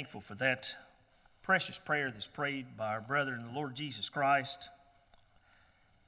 [0.00, 0.74] thankful for that
[1.42, 4.70] precious prayer that's prayed by our brother in the Lord Jesus Christ.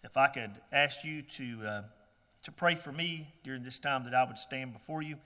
[0.02, 1.82] If I could ask you to uh,
[2.44, 5.16] to pray for me during this time that I would stand before you,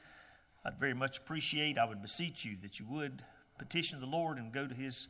[0.64, 1.79] I'd very much appreciate.
[1.79, 3.22] I would beseech you that you would
[3.56, 5.07] petition the Lord and go to His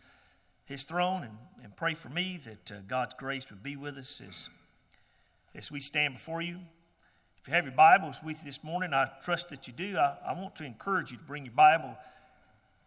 [0.66, 4.20] His throne and, and pray for me that uh, God's grace would be with us
[4.20, 4.50] as
[5.54, 6.58] as we stand before you.
[7.40, 9.96] If you have your Bibles with you this morning, I trust that you do.
[9.96, 11.96] I, I want to encourage you to bring your Bible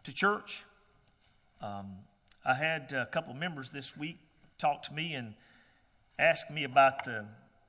[0.04, 0.64] to church.
[1.60, 1.92] Um,
[2.44, 4.16] I had a couple members this week
[4.58, 5.34] talk to me and
[6.18, 7.26] ask me about the,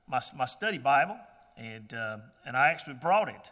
[0.08, 1.16] my, my study Bible,
[1.56, 3.50] and uh, and I actually brought it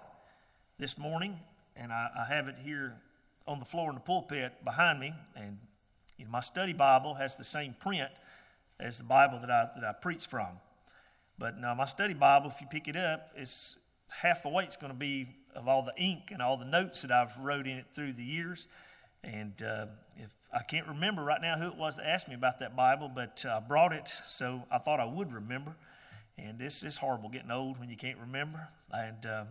[0.78, 1.38] this morning,
[1.76, 2.94] and I, I have it here
[3.46, 5.58] on the floor in the pulpit behind me, and
[6.16, 8.10] you know, my study Bible has the same print
[8.78, 10.48] as the Bible that I that I preach from.
[11.38, 13.76] But now my study Bible, if you pick it up, it's
[14.10, 17.02] half the weight it's going to be of all the ink and all the notes
[17.02, 18.66] that I've wrote in it through the years.
[19.22, 19.86] And uh,
[20.16, 23.10] if I can't remember right now who it was that asked me about that Bible,
[23.14, 25.74] but I uh, brought it, so I thought I would remember.
[26.38, 28.66] And this is horrible getting old when you can't remember.
[28.92, 29.46] And um,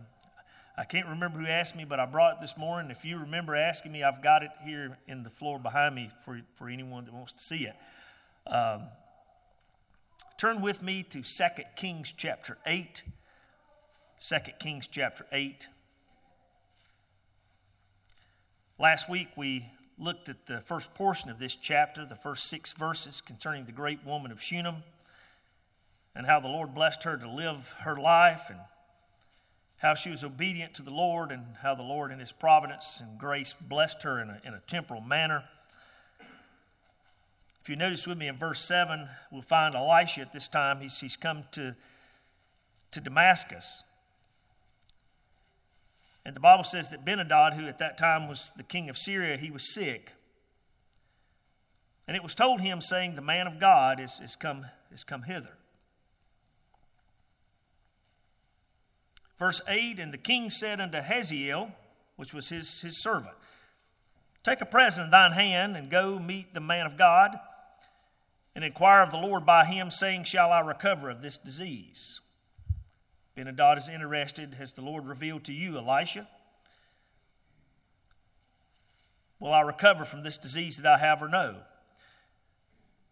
[0.76, 2.90] I can't remember who asked me, but I brought it this morning.
[2.90, 6.40] If you remember asking me, I've got it here in the floor behind me for
[6.54, 7.76] for anyone that wants to see it.
[8.46, 8.82] Um,
[10.40, 11.44] Turn with me to 2
[11.76, 13.02] Kings chapter 8.
[14.26, 15.68] 2 Kings chapter 8.
[18.80, 19.62] Last week we
[19.98, 24.06] looked at the first portion of this chapter, the first six verses concerning the great
[24.06, 24.76] woman of Shunem,
[26.14, 28.58] and how the Lord blessed her to live her life, and
[29.76, 33.18] how she was obedient to the Lord, and how the Lord, in His providence and
[33.18, 35.44] grace, blessed her in a, in a temporal manner.
[37.60, 40.80] If you notice with me in verse 7, we'll find Elisha at this time.
[40.80, 41.76] He's, he's come to,
[42.92, 43.82] to Damascus.
[46.30, 49.36] And the Bible says that Benhadad, who at that time was the king of Syria,
[49.36, 50.12] he was sick.
[52.06, 55.24] And it was told him, saying, The man of God is, is, come, is come
[55.24, 55.50] hither.
[59.40, 61.72] Verse 8 And the king said unto Hazael,
[62.14, 63.34] which was his, his servant,
[64.44, 67.36] Take a present in thine hand and go meet the man of God
[68.54, 72.20] and inquire of the Lord by him, saying, Shall I recover of this disease?
[73.40, 74.54] Benhadad is interested.
[74.54, 76.28] Has the Lord revealed to you, Elisha?
[79.38, 81.56] Will I recover from this disease that I have or no?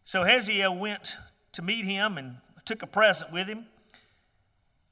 [0.05, 1.17] So Hazael went
[1.53, 3.65] to meet him and took a present with him,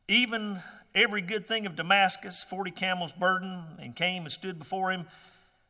[0.08, 0.62] even
[0.94, 5.06] every good thing of Damascus, forty camels' burden, and came and stood before him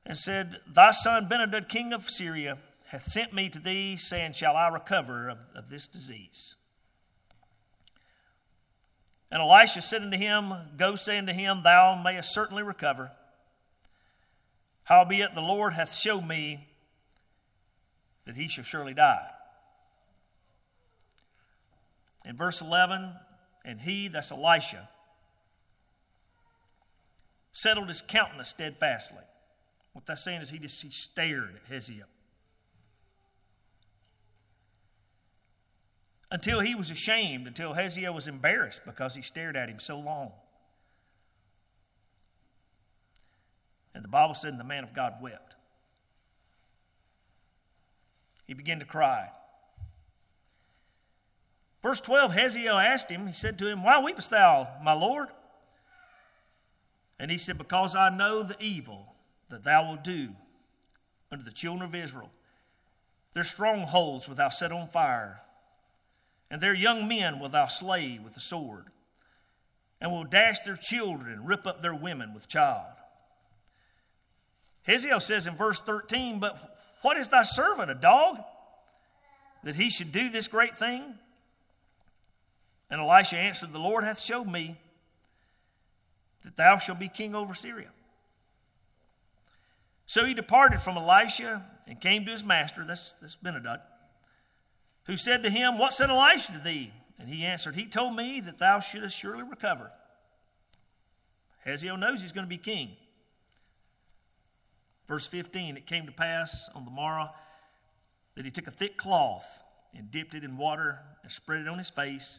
[0.05, 4.57] and said, Thy son Benhadad, king of Syria, hath sent me to thee, saying, Shall
[4.57, 6.55] I recover of, of this disease?
[9.37, 13.13] And Elisha said unto him, Go say unto him, Thou mayest certainly recover.
[14.85, 16.67] Howbeit the Lord hath showed me
[18.25, 19.29] that he shall surely die.
[22.25, 23.13] In verse 11,
[23.67, 24.89] and he, that's Elisha,
[27.53, 29.23] settled his countenance steadfastly.
[29.93, 32.07] What that's saying is he just he stared at Hazael.
[36.31, 40.33] Until he was ashamed, until Hazael was embarrassed because he stared at him so long.
[43.95, 45.55] And the Bible said, and the man of God wept.
[48.47, 49.31] He began to cry.
[51.83, 55.29] Verse 12 Hazael asked him, he said to him, Why weepest thou, my Lord?
[57.19, 59.07] And he said, Because I know the evil
[59.49, 60.29] that thou wilt do
[61.31, 62.31] unto the children of Israel.
[63.33, 65.41] Their strongholds wilt thou set on fire,
[66.51, 68.87] and their young men will thou slay with the sword,
[70.01, 72.87] and will dash their children and rip up their women with child.
[74.87, 76.57] Hazael says in verse 13, But
[77.03, 78.39] what is thy servant, a dog,
[79.65, 81.03] that he should do this great thing?
[82.89, 84.77] And Elisha answered, The Lord hath showed me
[86.45, 87.89] that thou shalt be king over Syria.
[90.07, 93.81] So he departed from Elisha and came to his master, that's, that's Benhadad
[95.07, 96.93] who said to him, What said Elisha to thee?
[97.19, 99.91] And he answered, He told me that thou shouldest surely recover.
[101.65, 102.91] Hazael knows he's going to be king.
[105.09, 107.31] Verse 15 It came to pass on the morrow
[108.35, 109.47] that he took a thick cloth
[109.95, 112.39] and dipped it in water and spread it on his face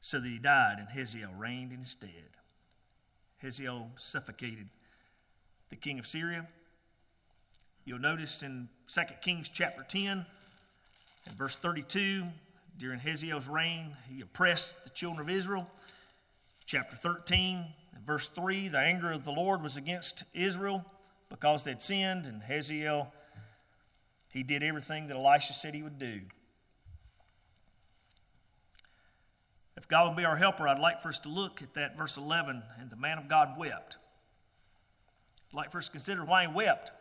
[0.00, 2.10] so that he died, and Hazael reigned in his stead.
[3.38, 4.68] Hazael suffocated
[5.70, 6.46] the king of Syria.
[7.84, 10.24] You'll notice in 2 Kings chapter 10
[11.28, 12.24] in verse 32,
[12.78, 15.68] during Hazael's reign, he oppressed the children of Israel.
[16.66, 17.64] Chapter 13,
[18.06, 20.84] verse 3, the anger of the Lord was against Israel
[21.28, 23.12] because they'd sinned, and Hazael,
[24.30, 26.20] he did everything that Elisha said he would do.
[29.76, 32.16] If God would be our helper, I'd like for us to look at that verse
[32.16, 33.96] 11, and the man of God wept.
[35.50, 36.92] I'd like for us to consider why he wept.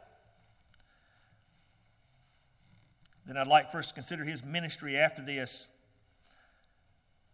[3.28, 5.68] Then I'd like for us to consider his ministry after this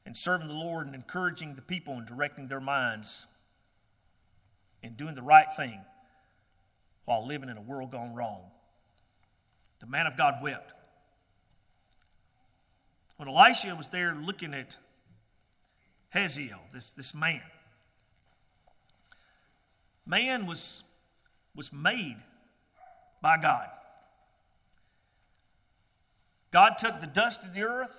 [0.08, 3.26] and serving the Lord and encouraging the people and directing their minds
[4.82, 5.80] and doing the right thing
[7.06, 8.42] while living in a world gone wrong.
[9.82, 10.74] The man of God wept.
[13.18, 14.76] When Elisha was there looking at
[16.10, 17.42] Hazael, this, this man,
[20.08, 20.84] man was,
[21.56, 22.18] was made
[23.22, 23.70] by God.
[26.54, 27.92] God took the dust of the earth,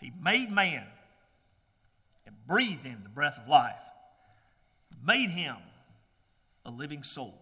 [0.00, 0.82] He made man
[2.26, 3.74] and breathed in the breath of life,
[5.04, 5.56] made him
[6.64, 7.34] a living soul.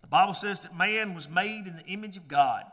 [0.00, 2.64] The Bible says that man was made in the image of God.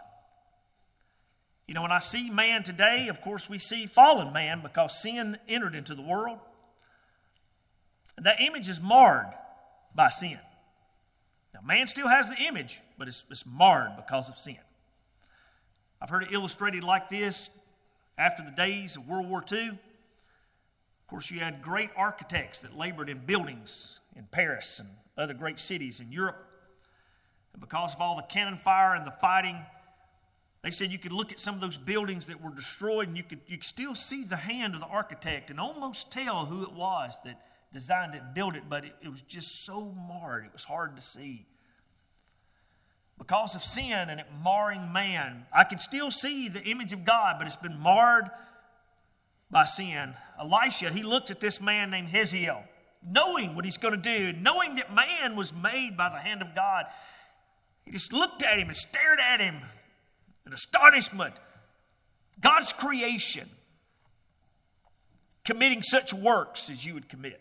[1.67, 5.37] You know, when I see man today, of course, we see fallen man because sin
[5.47, 6.39] entered into the world.
[8.17, 9.31] That image is marred
[9.93, 10.39] by sin.
[11.53, 14.57] Now, man still has the image, but it's, it's marred because of sin.
[16.01, 17.51] I've heard it illustrated like this
[18.18, 19.69] after the days of World War II.
[19.69, 25.59] Of course, you had great architects that labored in buildings in Paris and other great
[25.59, 26.44] cities in Europe.
[27.53, 29.57] And because of all the cannon fire and the fighting,
[30.63, 33.24] they said you could look at some of those buildings that were destroyed and you
[33.24, 36.71] could, you could still see the hand of the architect and almost tell who it
[36.71, 37.39] was that
[37.74, 40.95] designed it and built it, but it, it was just so marred, it was hard
[40.95, 41.45] to see
[43.21, 45.45] because of sin and it marring man.
[45.53, 48.25] I can still see the image of God, but it's been marred
[49.51, 50.15] by sin.
[50.39, 52.63] Elisha, he looked at this man named Hazael,
[53.07, 56.56] knowing what he's going to do, knowing that man was made by the hand of
[56.56, 56.85] God.
[57.85, 59.56] He just looked at him and stared at him
[60.47, 61.35] in astonishment.
[62.39, 63.47] God's creation,
[65.45, 67.39] committing such works as you would commit.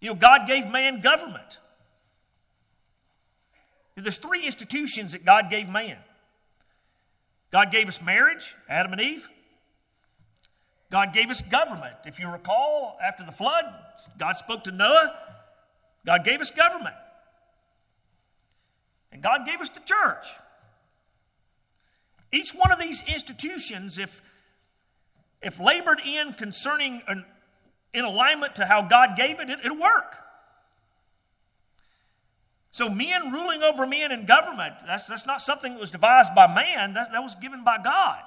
[0.00, 1.58] You know, God gave man government.
[3.96, 5.96] There's three institutions that God gave man.
[7.52, 9.28] God gave us marriage, Adam and Eve.
[10.90, 11.94] God gave us government.
[12.04, 13.64] If you recall, after the flood,
[14.18, 15.14] God spoke to Noah.
[16.04, 16.94] God gave us government.
[19.12, 20.26] And God gave us the church.
[22.32, 24.22] Each one of these institutions, if,
[25.40, 27.24] if labored in concerning an,
[27.92, 30.16] in alignment to how God gave it, it it'll work.
[32.74, 36.52] So, men ruling over men in government, that's, that's not something that was devised by
[36.52, 38.18] man, that, that was given by God.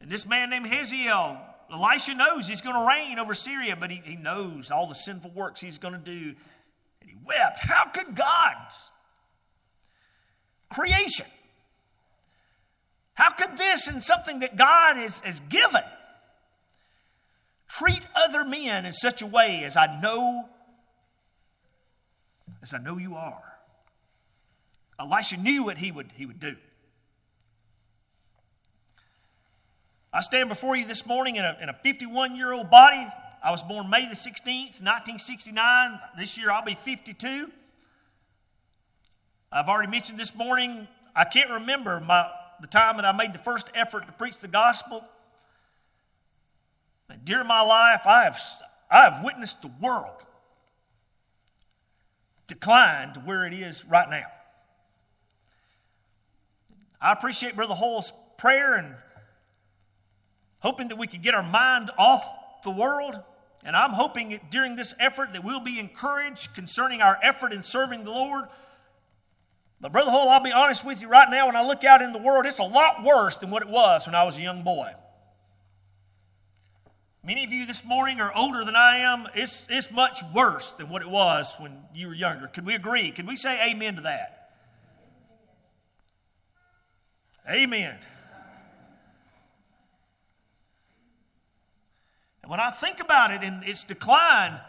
[0.00, 1.36] And this man named Hazael,
[1.68, 5.32] Elisha knows he's going to reign over Syria, but he, he knows all the sinful
[5.32, 6.36] works he's going to do.
[7.00, 7.58] And he wept.
[7.58, 8.90] How could God's
[10.70, 11.26] creation,
[13.14, 15.82] how could this and something that God has, has given
[17.66, 20.48] treat other men in such a way as I know
[22.66, 23.42] as I know you are.
[24.98, 26.56] Elisha knew what he would, he would do.
[30.12, 33.06] I stand before you this morning in a, in a 51 year old body.
[33.44, 36.00] I was born May the 16th, 1969.
[36.18, 37.48] This year I'll be 52.
[39.52, 42.28] I've already mentioned this morning, I can't remember my,
[42.60, 45.04] the time that I made the first effort to preach the gospel.
[47.08, 48.40] And during my life, I have,
[48.90, 50.25] I have witnessed the world
[52.46, 54.26] decline to where it is right now.
[57.00, 58.94] I appreciate Brother Hall's prayer and
[60.60, 62.24] hoping that we could get our mind off
[62.62, 63.14] the world.
[63.64, 67.62] And I'm hoping that during this effort that we'll be encouraged concerning our effort in
[67.62, 68.44] serving the Lord.
[69.80, 72.12] But, Brother Hall, I'll be honest with you right now, when I look out in
[72.12, 74.62] the world, it's a lot worse than what it was when I was a young
[74.62, 74.92] boy.
[77.26, 79.26] Many of you this morning are older than I am.
[79.34, 82.46] It's, it's much worse than what it was when you were younger.
[82.46, 83.10] Could we agree?
[83.10, 84.52] Could we say amen to that?
[87.50, 87.98] Amen.
[92.42, 94.60] And when I think about it and its decline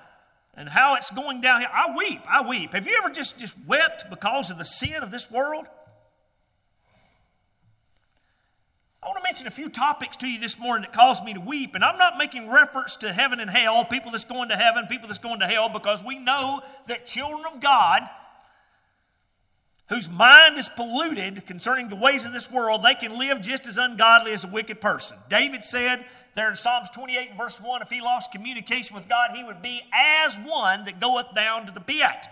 [0.55, 2.21] and how it's going down here, I weep.
[2.27, 2.73] I weep.
[2.73, 5.67] Have you ever just, just wept because of the sin of this world?
[9.45, 11.75] A few topics to you this morning that caused me to weep.
[11.75, 15.07] And I'm not making reference to heaven and hell, people that's going to heaven, people
[15.07, 18.01] that's going to hell, because we know that children of God
[19.89, 23.77] whose mind is polluted concerning the ways of this world, they can live just as
[23.77, 25.17] ungodly as a wicked person.
[25.29, 26.03] David said
[26.35, 29.61] there in Psalms 28 and verse 1, if he lost communication with God, he would
[29.61, 32.27] be as one that goeth down to the pit.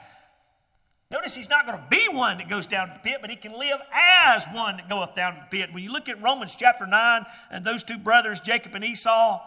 [1.15, 3.37] Notice he's not going to be one that goes down to the pit, but he
[3.37, 5.73] can live as one that goeth down to the pit.
[5.73, 9.41] When you look at Romans chapter 9 and those two brothers, Jacob and Esau,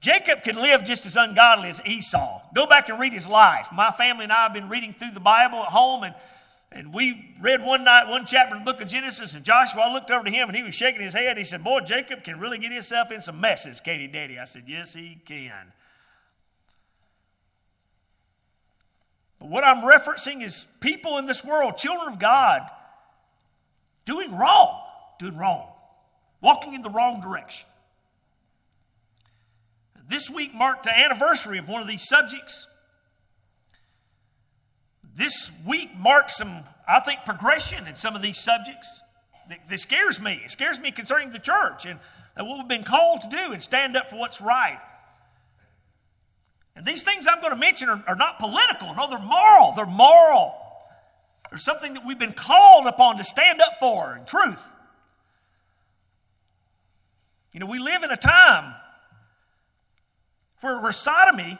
[0.00, 2.40] Jacob can live just as ungodly as Esau.
[2.54, 3.68] Go back and read his life.
[3.70, 6.14] My family and I have been reading through the Bible at home, and
[6.72, 10.10] and we read one night, one chapter of the book of Genesis, and Joshua, looked
[10.10, 11.36] over to him and he was shaking his head.
[11.38, 14.40] He said, Boy, Jacob can really get himself in some messes, Katie Daddy.
[14.40, 15.72] I said, Yes, he can.
[19.44, 22.62] But what I'm referencing is people in this world, children of God,
[24.06, 24.80] doing wrong,
[25.18, 25.68] doing wrong,
[26.40, 27.68] walking in the wrong direction.
[30.08, 32.66] This week marked the anniversary of one of these subjects
[35.14, 39.02] this week marks some, I think, progression in some of these subjects
[39.68, 40.40] that, scares me.
[40.42, 41.98] It scares me concerning the church and
[42.34, 44.80] what we've been called to do and stand up for what's right.
[46.76, 48.94] And these things I'm going to mention are, are not political.
[48.94, 49.72] No, they're moral.
[49.72, 50.54] They're moral.
[51.50, 54.62] They're something that we've been called upon to stand up for in truth.
[57.52, 58.74] You know, we live in a time
[60.60, 61.58] where, where sodomy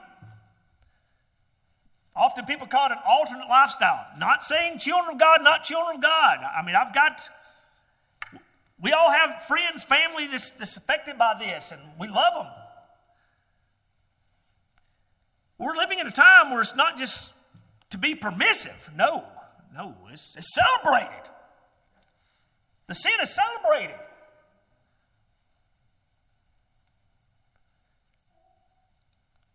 [2.17, 4.07] Often people call it an alternate lifestyle.
[4.19, 6.39] Not saying children of God, not children of God.
[6.39, 7.29] I mean, I've got,
[8.81, 12.53] we all have friends, family that's, that's affected by this, and we love them.
[15.59, 17.33] We're living in a time where it's not just
[17.91, 18.91] to be permissive.
[18.97, 19.25] No,
[19.75, 21.31] no, it's, it's celebrated.
[22.87, 23.97] The sin is celebrated.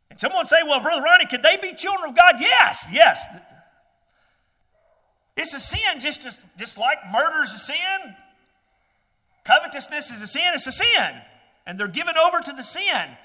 [0.10, 2.36] And someone say, well, Brother Ronnie, could they be children of God?
[2.40, 3.26] Yes, yes.
[5.38, 8.16] It's a sin just, as, just like murder is a sin,
[9.46, 11.22] covetousness is a sin, it's a sin.
[11.66, 13.18] And they're given over to the sin.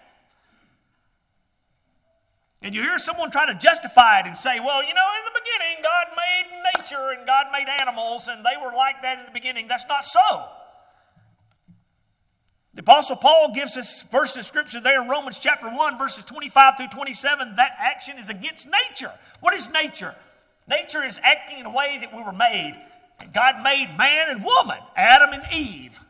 [2.65, 5.39] And you hear someone try to justify it and say, well, you know, in the
[5.39, 9.33] beginning, God made nature and God made animals, and they were like that in the
[9.33, 9.69] beginning.
[9.69, 10.49] That's not so.
[12.73, 16.79] The Apostle Paul gives us verses of scripture there in Romans chapter 1, verses 25
[16.79, 17.57] through 27.
[17.57, 19.13] That action is against nature.
[19.41, 20.15] What is nature?
[20.67, 22.75] Nature is acting in a way that we were made.
[23.35, 26.01] God made man and woman, Adam and Eve.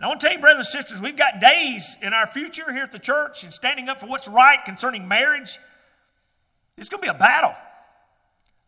[0.00, 2.72] And I want to tell you, brothers and sisters, we've got days in our future
[2.72, 5.58] here at the church and standing up for what's right concerning marriage.
[6.78, 7.54] It's going to be a battle.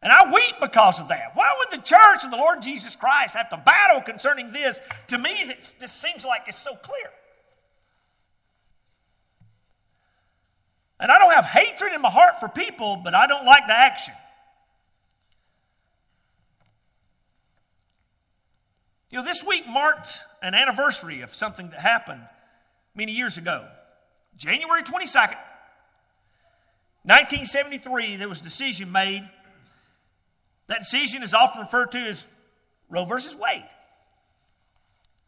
[0.03, 1.31] And I weep because of that.
[1.33, 4.79] Why would the church of the Lord Jesus Christ have to battle concerning this?
[5.07, 7.11] To me, this just seems like it's so clear.
[11.01, 13.79] And I don't have hatred in my heart for people, but I don't like the
[13.79, 14.13] action.
[19.13, 22.23] You know, this week marked an anniversary of something that happened
[22.95, 23.69] many years ago.
[24.39, 25.37] January 22nd,
[27.05, 29.29] 1973, there was a decision made
[30.69, 32.25] that decision is often referred to as
[32.89, 33.69] Roe versus Wade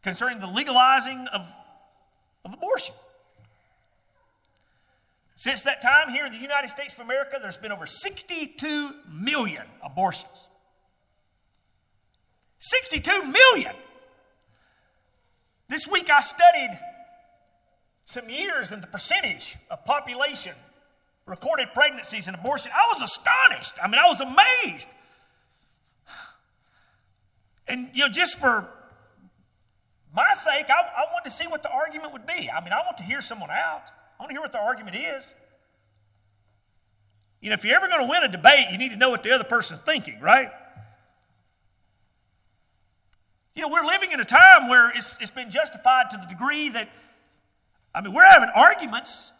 [0.01, 1.41] concerning the legalizing of,
[2.43, 2.95] of abortion.
[5.35, 9.63] Since that time, here in the United States of America, there's been over 62 million
[9.83, 10.49] abortions.
[12.69, 13.75] 62 million!
[15.67, 16.79] This week I studied
[18.05, 20.53] some years and the percentage of population
[21.25, 22.71] recorded pregnancies and abortion.
[22.73, 23.73] I was astonished.
[23.81, 24.89] I mean, I was amazed
[27.67, 28.67] and, you know, just for
[30.15, 32.49] my sake, I, I want to see what the argument would be.
[32.49, 33.83] I mean, I want to hear someone out.
[34.19, 35.35] I want to hear what the argument is.
[37.41, 39.23] You know, if you're ever going to win a debate, you need to know what
[39.23, 40.49] the other person's thinking, right?
[43.55, 46.69] You know, we're living in a time where it's, it's been justified to the degree
[46.69, 46.89] that,
[47.93, 49.31] I mean, we're having arguments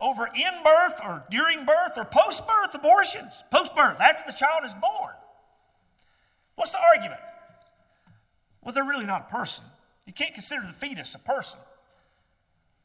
[0.00, 3.44] over in birth or during birth or post birth abortions.
[3.50, 5.14] Post birth, after the child is born.
[6.54, 7.20] What's the argument?
[8.62, 9.64] Well, they're really not a person.
[10.06, 11.60] You can't consider the fetus a person.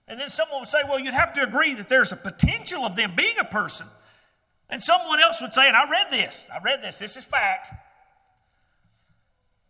[0.07, 2.97] And then someone would say, well, you'd have to agree that there's a potential of
[2.97, 3.87] them being a person.
[4.69, 7.73] And someone else would say, and I read this, I read this, this is fact.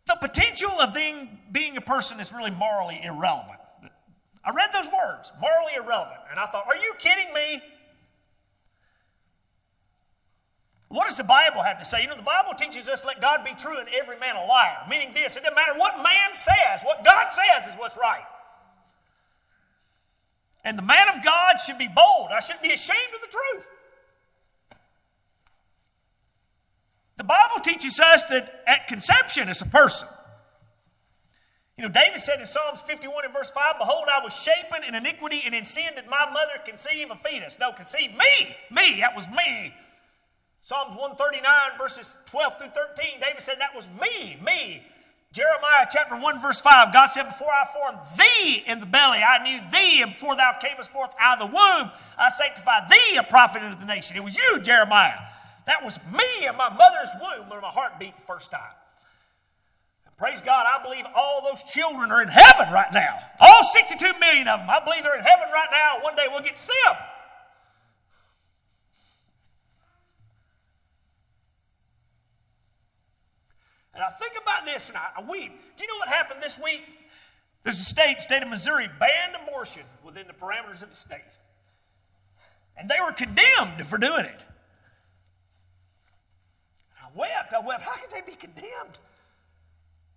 [0.07, 3.59] The potential of them being a person is really morally irrelevant.
[4.43, 6.19] I read those words, morally irrelevant.
[6.31, 7.61] And I thought, are you kidding me?
[10.89, 12.01] What does the Bible have to say?
[12.01, 14.77] You know, the Bible teaches us let God be true and every man a liar.
[14.89, 18.25] Meaning this, it doesn't matter what man says, what God says is what's right.
[20.65, 22.29] And the man of God should be bold.
[22.31, 23.67] I shouldn't be ashamed of the truth.
[27.21, 30.07] The Bible teaches us that at conception it's a person.
[31.77, 34.95] You know, David said in Psalms 51 and verse 5, Behold, I was shapen in
[34.95, 37.59] iniquity, and in sin did my mother conceive a fetus.
[37.59, 38.55] No, conceive me.
[38.71, 39.01] Me.
[39.01, 39.71] That was me.
[40.61, 41.45] Psalms 139,
[41.77, 44.39] verses 12 through 13, David said, That was me.
[44.43, 44.81] Me.
[45.31, 49.43] Jeremiah chapter 1, verse 5, God said, Before I formed thee in the belly, I
[49.43, 53.23] knew thee, and before thou camest forth out of the womb, I sanctified thee a
[53.23, 54.17] prophet unto the nation.
[54.17, 55.19] It was you, Jeremiah.
[55.71, 58.75] That was me in my mother's womb when my heart beat the first time.
[60.17, 63.17] Praise God, I believe all those children are in heaven right now.
[63.39, 64.69] All 62 million of them.
[64.69, 66.03] I believe they're in heaven right now.
[66.03, 66.97] One day we'll get to see them.
[73.95, 75.53] And I think about this and I, weep.
[75.77, 76.81] Do you know what happened this week?
[77.63, 81.21] A state, state of Missouri, banned abortion within the parameters of the state.
[82.75, 84.45] And they were condemned for doing it.
[87.15, 87.53] Wept.
[87.53, 87.83] I wept.
[87.83, 88.97] How could they be condemned?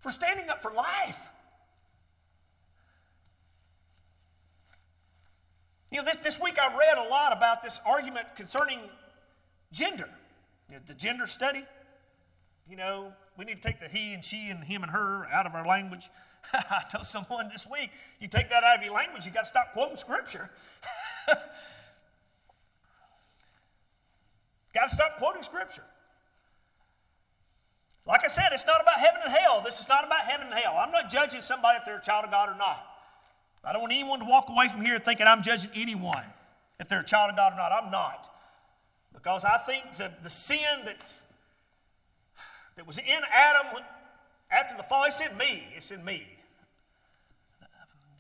[0.05, 1.19] for standing up for life.
[5.91, 8.81] You know, this, this week I read a lot about this argument concerning
[9.73, 10.11] gender,
[10.69, 11.65] you know, the gender study.
[12.69, 15.47] You know, we need to take the he and she and him and her out
[15.47, 16.11] of our language.
[16.53, 19.49] I told someone this week, you take that out of your language, you got to
[19.49, 20.51] stop quoting scripture.
[24.75, 25.85] got to stop quoting scripture.
[28.07, 29.63] Like I said, it's not about heaven and hell.
[29.63, 30.77] This is not about heaven and hell.
[30.77, 32.85] I'm not judging somebody if they're a child of God or not.
[33.65, 36.23] I don't want anyone to walk away from here thinking I'm judging anyone
[36.79, 37.73] if they're a child of God or not.
[37.73, 38.29] I'm not.
[39.15, 41.19] Because I think that the sin that's,
[42.77, 43.83] that was in Adam
[44.51, 45.67] after the fall, it's in me.
[45.75, 46.27] It's in me.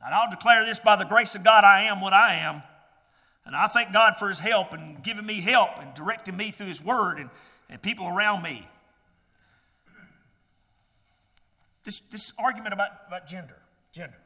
[0.04, 2.62] And I'll declare this by the grace of God, I am what I am.
[3.46, 6.66] And I thank God for His help and giving me help and directing me through
[6.66, 7.28] His Word and,
[7.68, 8.66] and people around me.
[11.84, 13.56] This, this argument about, about gender.
[13.92, 14.16] Gender.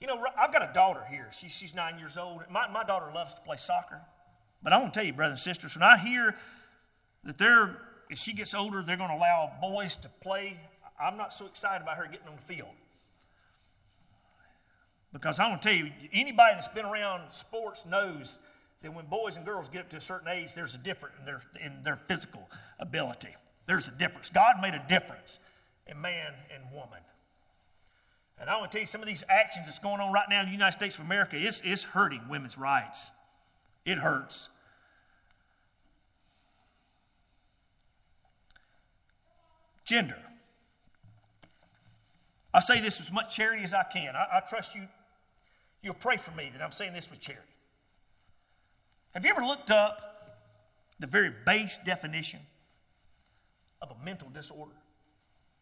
[0.00, 1.28] You know, I've got a daughter here.
[1.32, 2.42] She, she's nine years old.
[2.50, 4.00] My, my daughter loves to play soccer.
[4.62, 6.34] But I want to tell you, brothers and sisters, when I hear
[7.24, 7.76] that they're,
[8.10, 10.58] as she gets older, they're going to allow boys to play,
[11.00, 12.68] I'm not so excited about her getting on the field.
[15.12, 18.38] Because I want to tell you, anybody that's been around sports knows
[18.82, 21.24] that when boys and girls get up to a certain age, there's a difference in
[21.24, 22.46] their, in their physical
[22.78, 23.34] ability.
[23.66, 24.30] There's a difference.
[24.30, 25.38] God made a difference
[25.86, 26.98] in man and woman.
[28.38, 30.40] And I want to tell you some of these actions that's going on right now
[30.40, 33.10] in the United States of America is, is hurting women's rights.
[33.84, 34.48] It hurts.
[39.84, 40.18] Gender.
[42.52, 44.14] I say this with as much charity as I can.
[44.16, 44.82] I, I trust you,
[45.82, 47.42] you'll pray for me that I'm saying this with charity.
[49.12, 50.00] Have you ever looked up
[50.98, 52.40] the very base definition
[53.90, 54.72] of a mental disorder.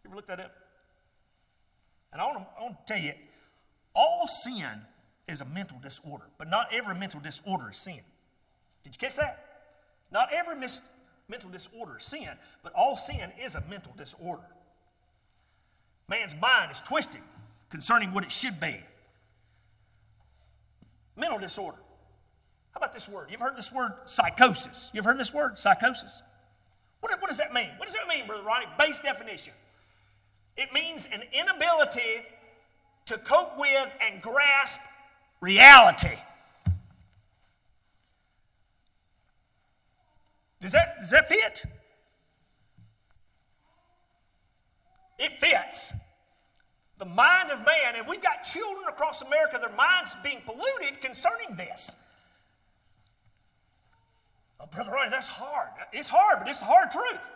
[0.05, 0.53] You ever look that up?
[2.13, 3.13] And I want, to, I want to tell you,
[3.95, 4.69] all sin
[5.29, 8.01] is a mental disorder, but not every mental disorder is sin.
[8.85, 9.45] Did you catch that?
[10.11, 10.81] Not every mis-
[11.29, 12.29] mental disorder is sin,
[12.63, 14.43] but all sin is a mental disorder.
[16.09, 17.23] Man's mind is twisted
[17.71, 18.79] concerning what it should be.
[21.17, 21.79] Mental disorder.
[22.73, 23.29] How about this word?
[23.31, 24.91] You've heard this word psychosis.
[24.93, 26.23] You've heard this word psychosis?
[27.03, 27.69] What, what does that mean?
[27.77, 28.67] What does that mean, Brother Ronnie?
[28.79, 29.53] Base definition.
[30.57, 32.23] It means an inability
[33.07, 34.81] to cope with and grasp
[35.41, 36.17] reality.
[40.61, 41.65] Does that, does that fit?
[45.19, 45.93] It fits.
[46.99, 51.57] The mind of man, and we've got children across America, their minds being polluted concerning
[51.57, 51.97] this.
[54.63, 55.69] Oh, Brother Ronnie, that's hard.
[55.93, 57.31] It's hard, but it's the hard truth.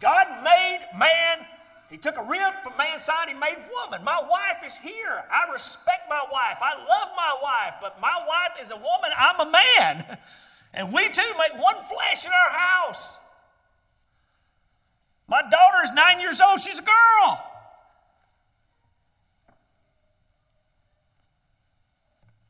[0.00, 1.46] God made man.
[1.90, 3.28] He took a rib from man's side.
[3.28, 4.04] He made woman.
[4.04, 5.24] My wife is here.
[5.30, 6.58] I respect my wife.
[6.60, 9.10] I love my wife, but my wife is a woman.
[9.16, 10.18] I'm a man.
[10.76, 13.16] And we too make one flesh in our house.
[15.28, 16.60] My daughter is nine years old.
[16.60, 17.53] She's a girl.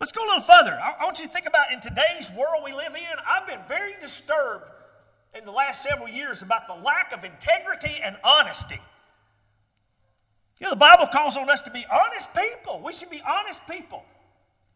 [0.04, 0.78] Let's go a little further.
[0.78, 3.94] I, want you to think about in today's world we live in, I've been very
[4.02, 4.66] disturbed
[5.34, 8.78] in the last several years about the lack of integrity and honesty.
[10.60, 12.82] You know, the Bible calls on us to be honest people.
[12.84, 14.04] We should be honest people.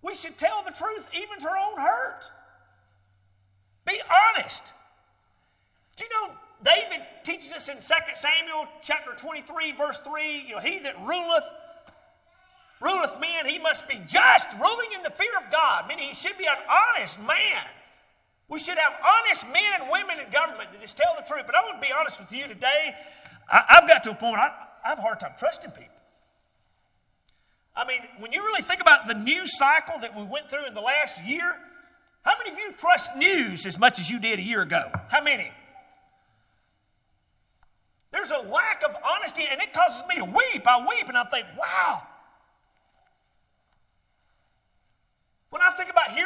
[0.00, 2.24] We should tell the truth even to our own hurt.
[3.84, 4.00] Be
[4.34, 4.62] honest.
[5.96, 7.82] Do you know David teaches us in 2
[8.14, 11.44] Samuel chapter 23, verse 3, you know, he that ruleth
[12.80, 16.38] ruleth men, he must be just, ruling in the fear of God, meaning he should
[16.38, 17.64] be an honest man.
[18.48, 21.44] We should have honest men and women in government that just tell the truth.
[21.46, 22.94] But I want to be honest with you today.
[23.50, 24.50] I, have got to a point, I,
[24.84, 25.94] I have a hard time trusting people.
[27.76, 30.74] I mean, when you really think about the news cycle that we went through in
[30.74, 31.54] the last year,
[32.22, 34.90] how many of you trust news as much as you did a year ago?
[35.08, 35.50] How many?
[38.10, 40.66] There's a lack of honesty, and it causes me to weep.
[40.66, 42.02] I weep and I think, wow.
[45.50, 45.62] When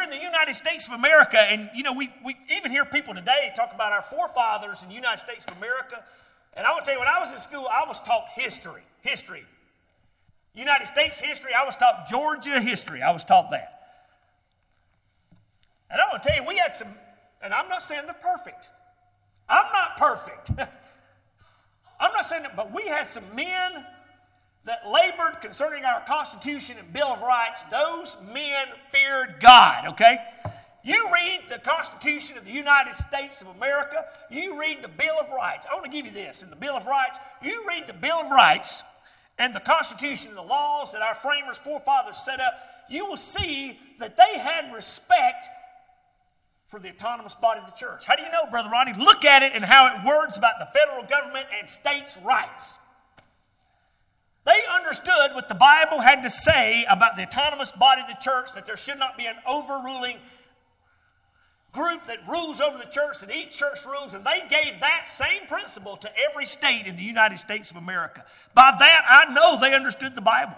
[0.02, 3.14] Here in the United States of America, and you know, we, we even hear people
[3.14, 6.02] today talk about our forefathers in the United States of America.
[6.54, 8.82] And I will tell you, when I was in school, I was taught history.
[9.02, 9.44] History.
[10.54, 13.00] United States history, I was taught Georgia history.
[13.00, 13.90] I was taught that.
[15.88, 16.88] And I want to tell you, we had some,
[17.40, 18.70] and I'm not saying they're perfect.
[19.48, 20.50] I'm not perfect.
[22.00, 23.86] I'm not saying that, but we had some men
[24.64, 27.62] that labored concerning our Constitution and Bill of Rights.
[27.70, 30.18] Those men feared God, okay?
[30.84, 35.30] You read the Constitution of the United States of America, you read the Bill of
[35.30, 35.66] Rights.
[35.70, 37.18] I want to give you this in the Bill of Rights.
[37.42, 38.82] You read the Bill of Rights
[39.38, 42.54] and the Constitution and the laws that our framers, forefathers set up,
[42.88, 45.48] you will see that they had respect
[46.68, 48.04] for the autonomous body of the church.
[48.04, 48.94] How do you know, Brother Ronnie?
[48.94, 52.76] Look at it and how it words about the federal government and states' rights.
[54.44, 58.52] They understood what the Bible had to say about the autonomous body of the church,
[58.54, 60.16] that there should not be an overruling
[61.72, 65.46] group that rules over the church, that each church rules, and they gave that same
[65.48, 68.24] principle to every state in the United States of America.
[68.54, 70.56] By that, I know they understood the Bible.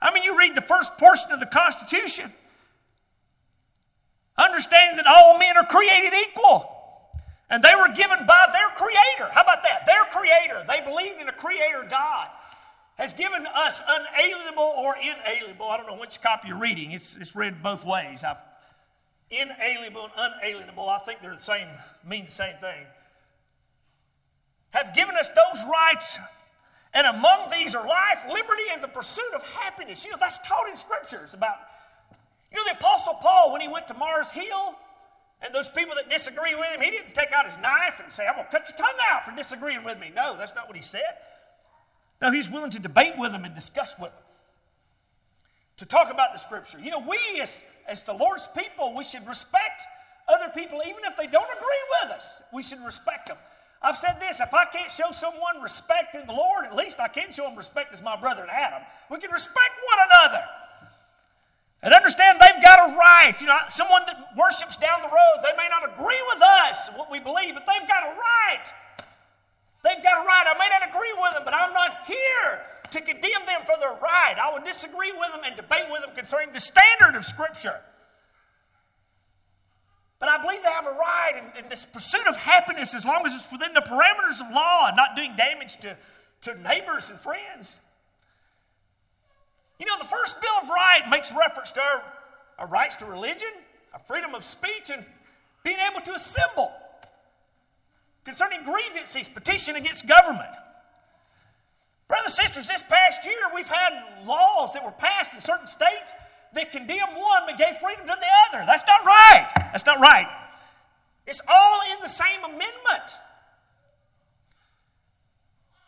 [0.00, 2.32] I mean, you read the first portion of the Constitution,
[4.36, 6.73] understanding that all men are created equal.
[7.54, 9.32] And they were given by their Creator.
[9.32, 9.86] How about that?
[9.86, 10.64] Their Creator.
[10.66, 12.26] They believed in a Creator God.
[12.96, 15.68] Has given us unalienable or inalienable.
[15.68, 16.90] I don't know which copy you're reading.
[16.90, 18.24] It's, it's read both ways.
[18.24, 18.38] I've,
[19.30, 21.68] inalienable and unalienable, I think they're the same,
[22.04, 22.86] mean the same thing.
[24.70, 26.18] Have given us those rights.
[26.92, 30.04] And among these are life, liberty, and the pursuit of happiness.
[30.04, 31.58] You know, that's taught in scriptures about.
[32.50, 34.74] You know, the Apostle Paul, when he went to Mars Hill,
[35.44, 38.26] and those people that disagree with him, he didn't take out his knife and say,
[38.26, 40.10] I'm going to cut your tongue out for disagreeing with me.
[40.14, 41.02] No, that's not what he said.
[42.22, 44.22] No, he's willing to debate with them and discuss with them,
[45.78, 46.78] to talk about the scripture.
[46.78, 49.82] You know, we as, as the Lord's people, we should respect
[50.28, 52.42] other people, even if they don't agree with us.
[52.52, 53.36] We should respect them.
[53.82, 57.08] I've said this if I can't show someone respect in the Lord, at least I
[57.08, 58.80] can show them respect as my brother Adam.
[59.10, 60.44] We can respect one another.
[61.84, 63.36] And understand they've got a right.
[63.38, 67.10] You know, someone that worships down the road, they may not agree with us, what
[67.10, 68.66] we believe, but they've got a right.
[69.84, 70.44] They've got a right.
[70.48, 72.60] I may not agree with them, but I'm not here
[72.92, 74.34] to condemn them for their right.
[74.40, 77.78] I will disagree with them and debate with them concerning the standard of Scripture.
[80.20, 83.26] But I believe they have a right in, in this pursuit of happiness as long
[83.26, 85.98] as it's within the parameters of law and not doing damage to,
[86.42, 87.78] to neighbors and friends.
[89.78, 92.02] You know, the first Bill of Rights makes reference to our,
[92.60, 93.48] our rights to religion,
[93.92, 95.04] our freedom of speech, and
[95.64, 96.70] being able to assemble.
[98.24, 100.54] Concerning grievances, petition against government.
[102.08, 106.14] Brothers and sisters, this past year we've had laws that were passed in certain states
[106.52, 108.66] that condemned one but gave freedom to the other.
[108.66, 109.48] That's not right.
[109.72, 110.28] That's not right.
[111.26, 113.10] It's all in the same amendment.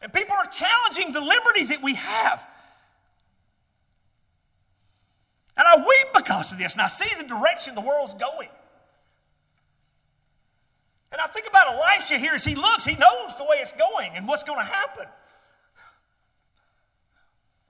[0.03, 2.46] And people are challenging the liberty that we have.
[5.57, 8.48] And I weep because of this, and I see the direction the world's going.
[11.12, 14.12] And I think about Elisha here as he looks, he knows the way it's going
[14.14, 15.06] and what's going to happen.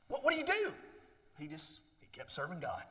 [0.08, 0.72] What, what do you do?
[1.38, 2.82] He just he kept serving God.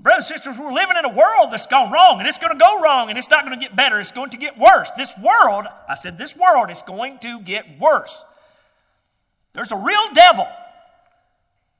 [0.00, 2.58] Brothers and sisters, we're living in a world that's gone wrong, and it's going to
[2.58, 3.98] go wrong, and it's not going to get better.
[3.98, 4.90] It's going to get worse.
[4.96, 8.22] This world, I said, this world is going to get worse.
[9.54, 10.46] There's a real devil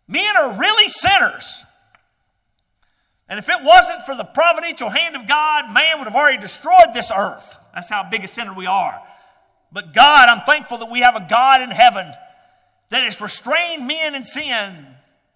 [0.08, 1.64] Men are really sinners.
[3.28, 6.94] And if it wasn't for the providential hand of God, man would have already destroyed
[6.94, 7.58] this earth.
[7.74, 9.00] That's how big a sinner we are.
[9.72, 12.12] But God, I'm thankful that we have a God in heaven
[12.90, 14.86] that has restrained men in sin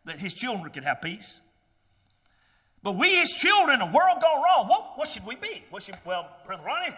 [0.05, 1.41] that his children could have peace.
[2.83, 5.63] But we, his children, a world gone wrong, what, what should we be?
[5.71, 6.95] What should, well, Brother Ronnie,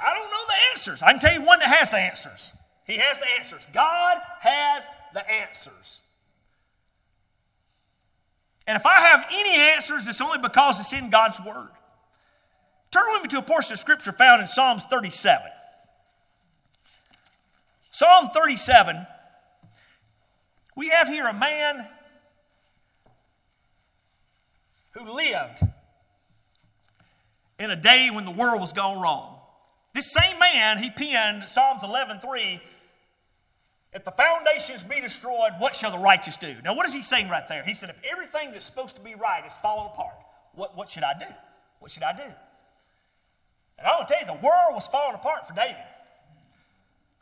[0.00, 1.02] I don't know the answers.
[1.02, 2.50] I can tell you one that has the answers.
[2.86, 3.66] He has the answers.
[3.72, 6.00] God has the answers.
[8.66, 11.68] And if I have any answers, it's only because it's in God's Word.
[12.90, 15.42] Turn with me to a portion of Scripture found in Psalms 37.
[17.90, 19.06] Psalm 37,
[20.76, 21.86] we have here a man
[24.92, 25.60] who lived
[27.58, 29.38] in a day when the world was gone wrong.
[29.94, 32.60] This same man, he penned Psalms 11:3
[33.92, 36.54] if the foundations be destroyed, what shall the righteous do?
[36.64, 37.62] Now, what is he saying right there?
[37.62, 40.14] He said, if everything that's supposed to be right is falling apart,
[40.54, 41.26] what, what should I do?
[41.78, 42.22] What should I do?
[42.22, 45.76] And I to tell you, the world was falling apart for David.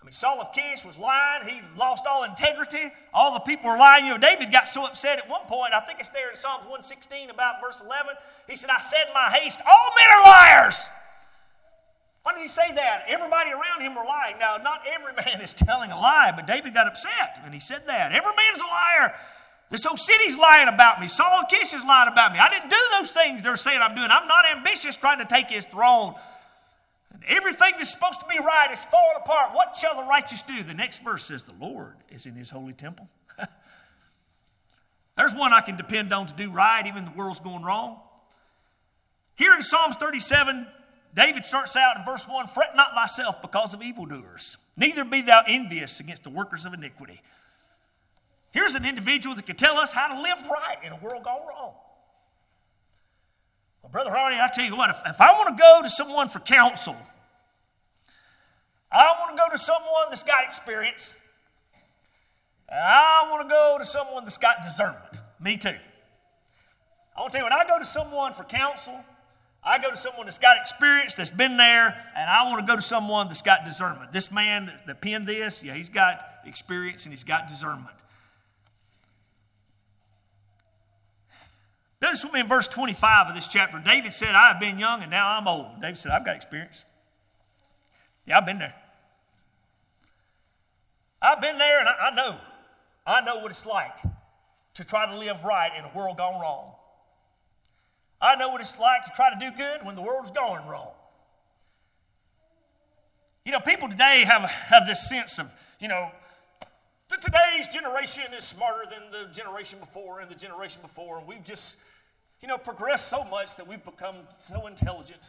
[0.00, 1.46] I mean, Saul of Kish was lying.
[1.46, 2.90] He lost all integrity.
[3.12, 4.06] All the people were lying.
[4.06, 5.74] You know, David got so upset at one point.
[5.74, 8.14] I think it's there in Psalms 116 about verse 11.
[8.48, 10.80] He said, I said in my haste, all men are liars.
[12.22, 13.04] Why did he say that?
[13.09, 14.38] Everybody around him were lying.
[14.38, 17.87] Now, not every man is telling a lie, but David got upset and he said
[17.87, 18.12] that.
[18.12, 19.14] Every man's a liar.
[19.70, 21.06] This whole city's lying about me.
[21.06, 22.38] Saul Kish is lying about me.
[22.40, 24.09] I didn't do those things they're saying I'm doing.
[24.11, 26.14] I'm not ambitious trying to take his throne.
[27.12, 29.54] And everything that's supposed to be right is falling apart.
[29.54, 30.62] What shall the righteous do?
[30.62, 33.09] The next verse says, The Lord is in his holy temple.
[35.16, 38.00] There's one I can depend on to do right, even the world's going wrong.
[39.37, 40.66] Here in Psalms 37,
[41.14, 45.42] David starts out in verse 1 Fret not thyself because of evildoers, neither be thou
[45.46, 47.20] envious against the workers of iniquity.
[48.53, 51.40] Here's an individual that can tell us how to live right in a world gone
[51.49, 51.75] wrong.
[53.83, 56.29] Well, Brother Ronnie, I tell you what, if, if I want to go to someone
[56.29, 56.96] for counsel,
[58.90, 61.14] I want to go to someone that's got experience,
[62.68, 65.20] and I want to go to someone that's got discernment.
[65.40, 65.77] Me too.
[67.16, 68.99] I want to tell you, when I go to someone for counsel,
[69.62, 72.77] I go to someone that's got experience, that's been there, and I want to go
[72.77, 74.12] to someone that's got discernment.
[74.12, 77.94] This man that penned this, yeah, he's got experience and he's got discernment.
[82.01, 83.79] Notice with me in verse 25 of this chapter.
[83.79, 85.83] David said, I have been young and now I'm old.
[85.83, 86.83] David said, I've got experience.
[88.25, 88.75] Yeah, I've been there.
[91.20, 92.40] I've been there and I, I know.
[93.07, 93.99] I know what it's like
[94.75, 96.73] to try to live right in a world gone wrong.
[98.20, 100.92] I know what it's like to try to do good when the world's going wrong.
[103.44, 106.11] You know, people today have, have this sense of, you know,
[107.09, 111.42] that today's generation is smarter than the generation before and the generation before, and we've
[111.42, 111.76] just,
[112.42, 115.20] you know, progressed so much that we've become so intelligent.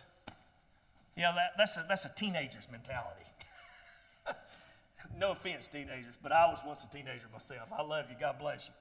[1.15, 3.25] You know, that, that's, a, that's a teenager's mentality.
[5.17, 7.69] no offense, teenagers, but I was once a teenager myself.
[7.71, 8.17] I love you.
[8.19, 8.73] God bless you.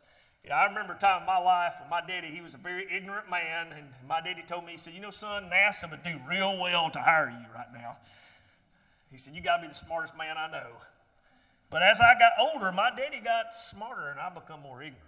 [0.45, 2.87] Yeah, I remember a time in my life when my daddy, he was a very
[2.91, 6.19] ignorant man, and my daddy told me, he said, You know, son, NASA would do
[6.29, 7.97] real well to hire you right now.
[9.11, 10.69] He said, You got to be the smartest man I know.
[11.69, 15.07] But as I got older, my daddy got smarter, and I become more ignorant.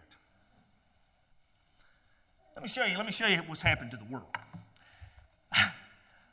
[2.55, 4.27] Let me show you, let me show you what's happened to the world.
[5.55, 5.73] I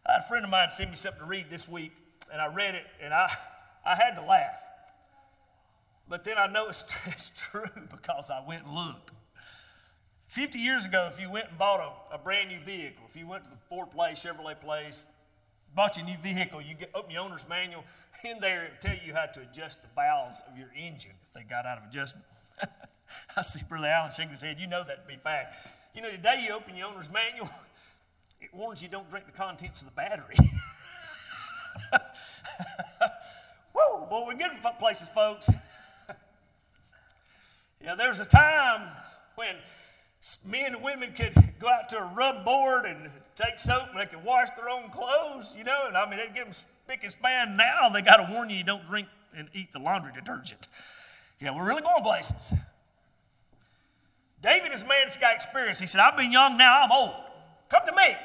[0.06, 1.94] had a friend of mine send me something to read this week,
[2.32, 3.32] and I read it, and I,
[3.86, 4.60] I had to laugh.
[6.10, 9.12] But then I know it's, it's true because I went and looked.
[10.28, 13.28] 50 years ago, if you went and bought a, a brand new vehicle, if you
[13.28, 15.06] went to the Ford place, Chevrolet place,
[15.76, 17.84] bought you a new vehicle, you get, open your owner's manual,
[18.24, 21.44] in there it tell you how to adjust the valves of your engine if they
[21.44, 22.26] got out of adjustment.
[23.38, 24.60] I see Brother Allen shaking his head.
[24.60, 25.56] You know that to be fact.
[25.96, 27.50] You know, today you open your owner's manual,
[28.42, 30.36] it warns you don't drink the contents of the battery.
[33.74, 35.50] Whoa, boy, we're getting places, folks.
[37.84, 38.90] Yeah, there was a time
[39.36, 39.56] when
[40.46, 44.06] men and women could go out to a rub board and take soap and they
[44.06, 47.12] could wash their own clothes, you know, and I mean, they'd get them spick and
[47.12, 47.56] span.
[47.56, 50.68] Now they got to warn you you don't drink and eat the laundry detergent.
[51.40, 52.54] Yeah, we're really going places.
[54.42, 55.80] David is a man that's got experience.
[55.80, 57.14] He said, I've been young, now I'm old.
[57.70, 58.16] Come to me.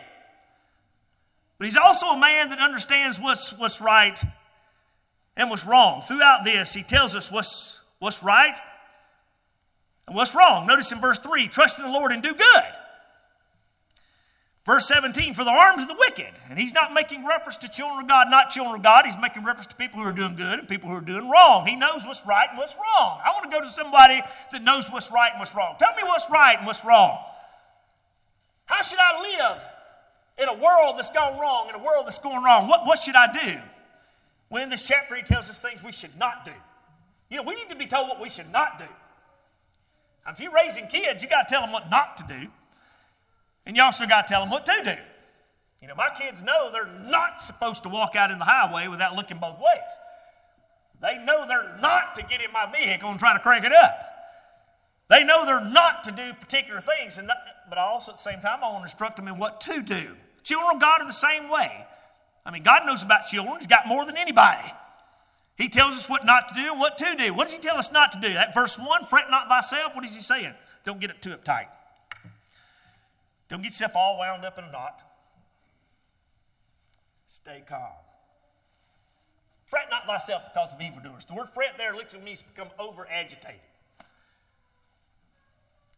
[1.59, 4.19] But he's also a man that understands what's, what's right
[5.37, 6.03] and what's wrong.
[6.03, 8.55] Throughout this, he tells us what's, what's right
[10.07, 10.67] and what's wrong?
[10.67, 12.65] Notice in verse 3 trust in the Lord and do good.
[14.67, 16.33] Verse 17, for the arms of the wicked.
[16.49, 19.05] And he's not making reference to children of God, not children of God.
[19.05, 21.67] He's making reference to people who are doing good and people who are doing wrong.
[21.67, 23.21] He knows what's right and what's wrong.
[23.23, 25.77] I want to go to somebody that knows what's right and what's wrong.
[25.79, 27.19] Tell me what's right and what's wrong.
[28.65, 29.63] How should I live
[30.39, 32.67] in a world that's gone wrong, in a world that's going wrong?
[32.67, 33.61] What, what should I do?
[34.49, 36.53] Well, in this chapter, he tells us things we should not do.
[37.29, 38.87] You know, we need to be told what we should not do.
[40.29, 42.49] If you're raising kids, you got to tell them what not to do.
[43.67, 44.97] And you also got to tell them what to do.
[45.83, 49.17] You know, my kids know they're not supposed to walk out in the highway without
[49.17, 49.91] looking both ways.
[51.03, 53.99] They know they're not to get in my vehicle and try to crank it up.
[55.11, 57.19] They know they're not to do particular things.
[57.19, 57.31] And
[57.69, 60.17] but also at the same time, I want to instruct them in what to do.
[60.43, 61.87] Children of God are the same way.
[62.47, 63.57] I mean, God knows about children.
[63.59, 64.71] He's got more than anybody.
[65.57, 67.33] He tells us what not to do and what to do.
[67.33, 68.33] What does he tell us not to do?
[68.33, 69.95] That verse 1, fret not thyself.
[69.95, 70.53] What is he saying?
[70.85, 71.69] Don't get it too uptight.
[73.49, 75.03] Don't get yourself all wound up in a knot.
[77.29, 77.81] Stay calm.
[79.67, 81.25] Fret not thyself because of evildoers.
[81.25, 83.61] The word fret there literally means become over agitated.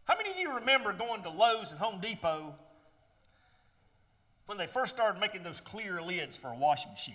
[0.04, 2.54] How many of you remember going to Lowe's and Home Depot
[4.46, 7.14] when they first started making those clear lids for a washing machine?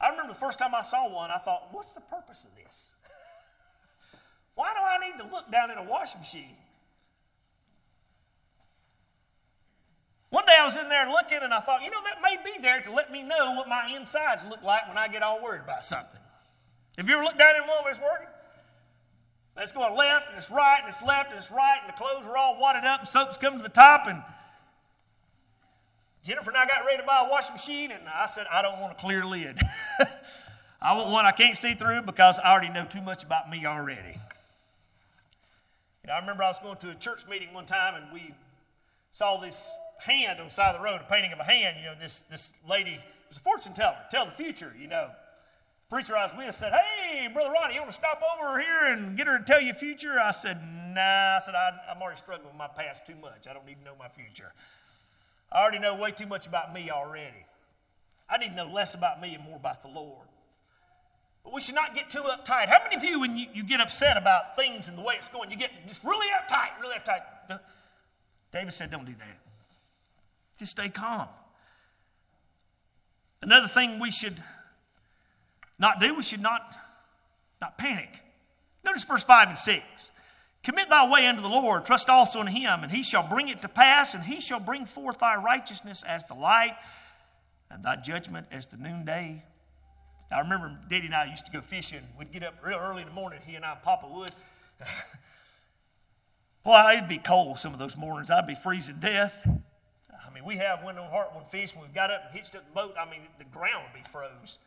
[0.00, 2.94] I remember the first time I saw one, I thought, what's the purpose of this?
[4.54, 6.56] Why do I need to look down in a washing machine?
[10.30, 12.62] One day I was in there looking and I thought, you know, that may be
[12.62, 15.62] there to let me know what my insides look like when I get all worried
[15.62, 16.20] about something.
[16.96, 18.28] Have you ever looked down in one where it's working?
[19.56, 22.24] It's going left and it's right and it's left and it's right and the clothes
[22.26, 24.22] are all wadded up and soap's coming to the top and
[26.24, 28.80] Jennifer and I got ready to buy a washing machine and I said, I don't
[28.80, 29.58] want a clear lid.
[30.82, 33.66] I want one I can't see through because I already know too much about me
[33.66, 34.16] already.
[36.02, 38.34] You know, I remember I was going to a church meeting one time and we
[39.12, 41.76] saw this hand on the side of the road, a painting of a hand.
[41.78, 45.10] You know, this, this lady was a fortune teller, tell the future, you know.
[45.90, 49.16] preacher I was with said, Hey, Brother Ronnie, you want to stop over here and
[49.16, 50.18] get her to tell you future?
[50.18, 50.58] I said,
[50.94, 51.36] Nah.
[51.36, 53.46] I said, I, I'm already struggling with my past too much.
[53.48, 54.52] I don't need to know my future.
[55.52, 57.44] I already know way too much about me already.
[58.30, 60.26] I need to know less about me and more about the Lord.
[61.42, 62.68] But we should not get too uptight.
[62.68, 65.28] How many of you, when you, you get upset about things and the way it's
[65.28, 67.60] going, you get just really uptight, really uptight?
[68.52, 69.38] David said, Don't do that.
[70.58, 71.28] Just stay calm.
[73.42, 74.36] Another thing we should
[75.78, 76.76] not do, we should not,
[77.60, 78.10] not panic.
[78.84, 80.10] Notice verse 5 and 6.
[80.62, 83.62] Commit thy way unto the Lord, trust also in him, and he shall bring it
[83.62, 86.76] to pass, and he shall bring forth thy righteousness as the light,
[87.70, 89.42] and thy judgment as the noonday.
[90.32, 92.02] I remember Daddy and I used to go fishing.
[92.18, 94.30] We'd get up real early in the morning, he and I, and Papa would.
[96.64, 98.30] Well, it'd be cold some of those mornings.
[98.30, 99.34] I'd be freezing death.
[99.44, 102.64] I mean, we have went on Heartwood Fish when we got up and hitched up
[102.64, 102.94] the boat.
[102.98, 104.58] I mean, the ground would be froze.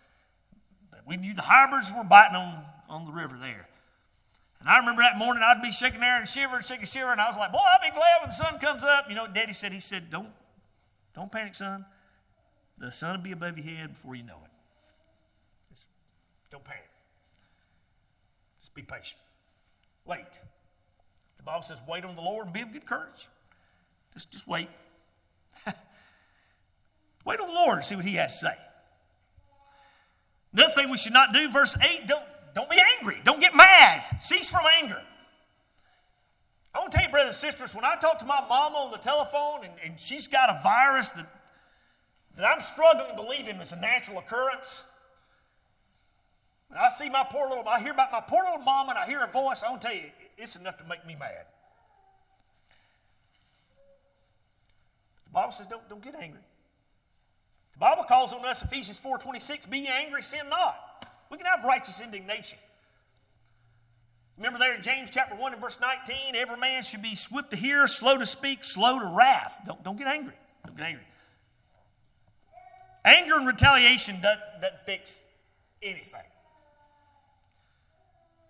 [0.91, 3.67] But we knew the harbors were biting on, on the river there.
[4.59, 7.19] And I remember that morning I'd be shaking there and shivering, shaking, shivering.
[7.19, 9.09] I was like, boy, I'll be glad when the sun comes up.
[9.09, 9.71] You know what Daddy said?
[9.71, 10.29] He said, don't,
[11.15, 11.85] don't panic, son.
[12.77, 14.51] The sun will be above your head before you know it.
[15.69, 15.86] Just
[16.51, 16.83] don't panic.
[18.59, 19.19] Just be patient.
[20.05, 20.25] Wait.
[21.38, 23.29] The Bible says, wait on the Lord and be of good courage.
[24.13, 24.69] Just, just wait.
[27.25, 28.55] wait on the Lord and see what He has to say.
[30.53, 33.19] Another thing we should not do, verse 8, don't, don't be angry.
[33.23, 34.05] Don't get mad.
[34.19, 35.01] Cease from anger.
[36.73, 38.91] I want to tell you, brothers and sisters, when I talk to my mama on
[38.91, 41.27] the telephone and, and she's got a virus that,
[42.35, 44.83] that I'm struggling to believe in as a natural occurrence,
[46.75, 49.19] I see my poor little, I hear about my poor little mom and I hear
[49.19, 51.45] her voice, I to tell you, it's enough to make me mad.
[55.25, 56.41] The Bible says don't, don't get angry.
[57.73, 60.75] The Bible calls on us, Ephesians 4.26, be angry, sin not.
[61.29, 62.59] We can have righteous indignation.
[64.37, 67.55] Remember there in James chapter 1 and verse 19, every man should be swift to
[67.55, 69.59] hear, slow to speak, slow to wrath.
[69.65, 70.33] Don't, don't get angry.
[70.65, 71.03] Don't get angry.
[73.05, 75.21] Anger and retaliation doesn't, doesn't fix
[75.81, 76.21] anything.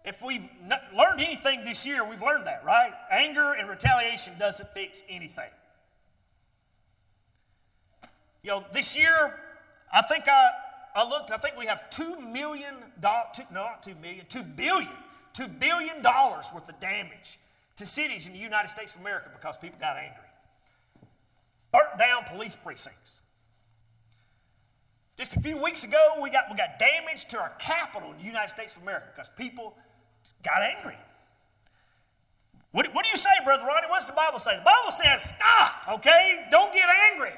[0.05, 0.43] If we've
[0.95, 2.93] learned anything this year, we've learned that, right?
[3.09, 5.49] Anger and retaliation doesn't fix anything.
[8.43, 9.33] You know, this year,
[9.91, 10.49] I think I,
[10.93, 12.75] I looked, I think we have $2 million,
[13.33, 14.91] two, no, not $2 million, $2 billion,
[15.35, 17.39] $2 billion worth of damage
[17.77, 20.17] to cities in the United States of America because people got angry.
[21.71, 23.21] Burnt down police precincts.
[25.17, 28.23] Just a few weeks ago, we got, we got damage to our capital in the
[28.23, 29.75] United States of America because people
[30.43, 30.97] got angry.
[32.71, 33.87] What, what do you say, Brother Ronnie?
[33.87, 34.57] What's the Bible say?
[34.57, 36.47] The Bible says, stop, okay?
[36.49, 37.33] Don't get angry.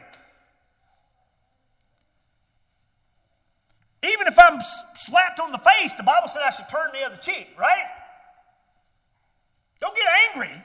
[4.03, 4.61] Even if I'm
[4.95, 7.85] slapped on the face, the Bible said I should turn the other cheek, right?
[9.81, 10.63] Don't get angry.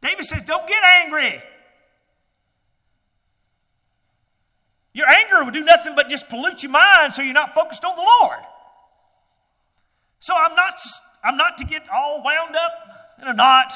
[0.00, 1.42] David says, don't get angry.
[4.94, 7.96] Your anger will do nothing but just pollute your mind so you're not focused on
[7.96, 8.38] the Lord.
[10.20, 10.74] So I'm not,
[11.24, 12.72] I'm not to get all wound up
[13.22, 13.72] in a knot.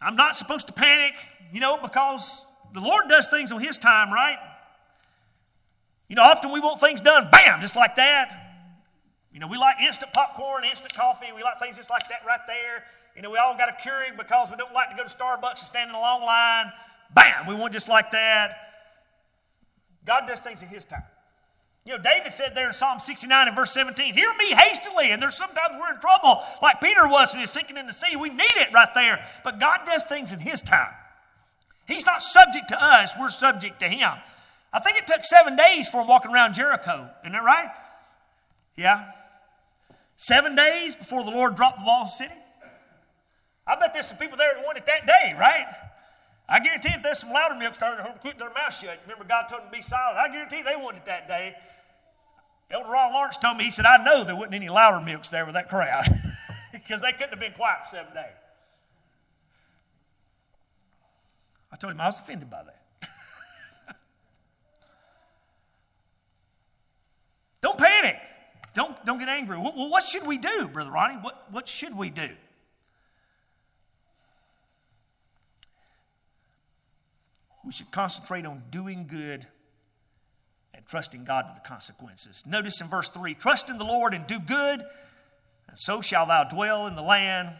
[0.00, 1.14] I'm not supposed to panic,
[1.52, 4.38] you know, because the Lord does things on His time, right?
[6.08, 8.36] You know, often we want things done, bam, just like that.
[9.32, 11.26] You know, we like instant popcorn, instant coffee.
[11.34, 12.84] We like things just like that right there.
[13.14, 15.58] You know, we all got a Keurig because we don't like to go to Starbucks
[15.60, 16.72] and stand in a long line.
[17.14, 18.69] Bam, we want just like that.
[20.06, 21.02] God does things in His time.
[21.86, 25.12] You know, David said there in Psalm 69 and verse 17, Hear me hastily.
[25.12, 27.92] And there's sometimes we're in trouble, like Peter was when he was sinking in the
[27.92, 28.16] sea.
[28.16, 29.24] We need it right there.
[29.44, 30.92] But God does things in His time.
[31.88, 34.10] He's not subject to us, we're subject to Him.
[34.72, 37.10] I think it took seven days for him walking around Jericho.
[37.22, 37.70] Isn't that right?
[38.76, 39.10] Yeah.
[40.16, 42.40] Seven days before the Lord dropped the walls of the city.
[43.66, 45.66] I bet there's some people there that wanted that day, right?
[46.50, 48.98] I guarantee if there's some Loudermilk started keep their mouth shut.
[49.04, 50.18] Remember, God told them to be silent.
[50.18, 51.54] I guarantee they wanted that day.
[52.72, 55.54] Elder Ron Lawrence told me, he said, I know there wasn't any Loudermilks there with
[55.54, 56.04] that crowd
[56.72, 58.24] because they couldn't have been quiet for seven days.
[61.72, 62.82] I told him I was offended by that.
[67.62, 68.16] don't panic.
[68.74, 69.56] Don't, don't get angry.
[69.56, 71.18] Well, what should we do, Brother Ronnie?
[71.20, 72.28] What, what should we do?
[77.64, 79.46] We should concentrate on doing good
[80.74, 82.44] and trusting God with the consequences.
[82.46, 84.82] Notice in verse 3 Trust in the Lord and do good,
[85.68, 87.50] and so shall thou dwell in the land,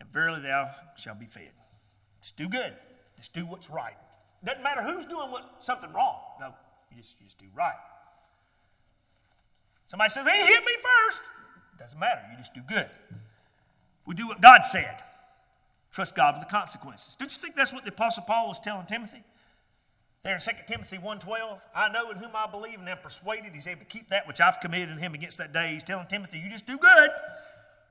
[0.00, 1.50] and verily thou shalt be fed.
[2.22, 2.72] Just do good.
[3.16, 3.96] Just do what's right.
[4.44, 6.18] Doesn't matter who's doing what, something wrong.
[6.40, 6.54] No,
[6.90, 7.74] you just, you just do right.
[9.86, 11.22] Somebody says, He hit me first.
[11.78, 12.22] Doesn't matter.
[12.30, 12.88] You just do good.
[14.06, 14.96] We do what God said.
[15.92, 17.16] Trust God with the consequences.
[17.16, 19.22] Don't you think that's what the Apostle Paul was telling Timothy?
[20.24, 23.66] There in 2 Timothy 1.12, I know in whom I believe and am persuaded he's
[23.66, 25.74] able to keep that which I've committed in him against that day.
[25.74, 27.10] He's telling Timothy, you just do good.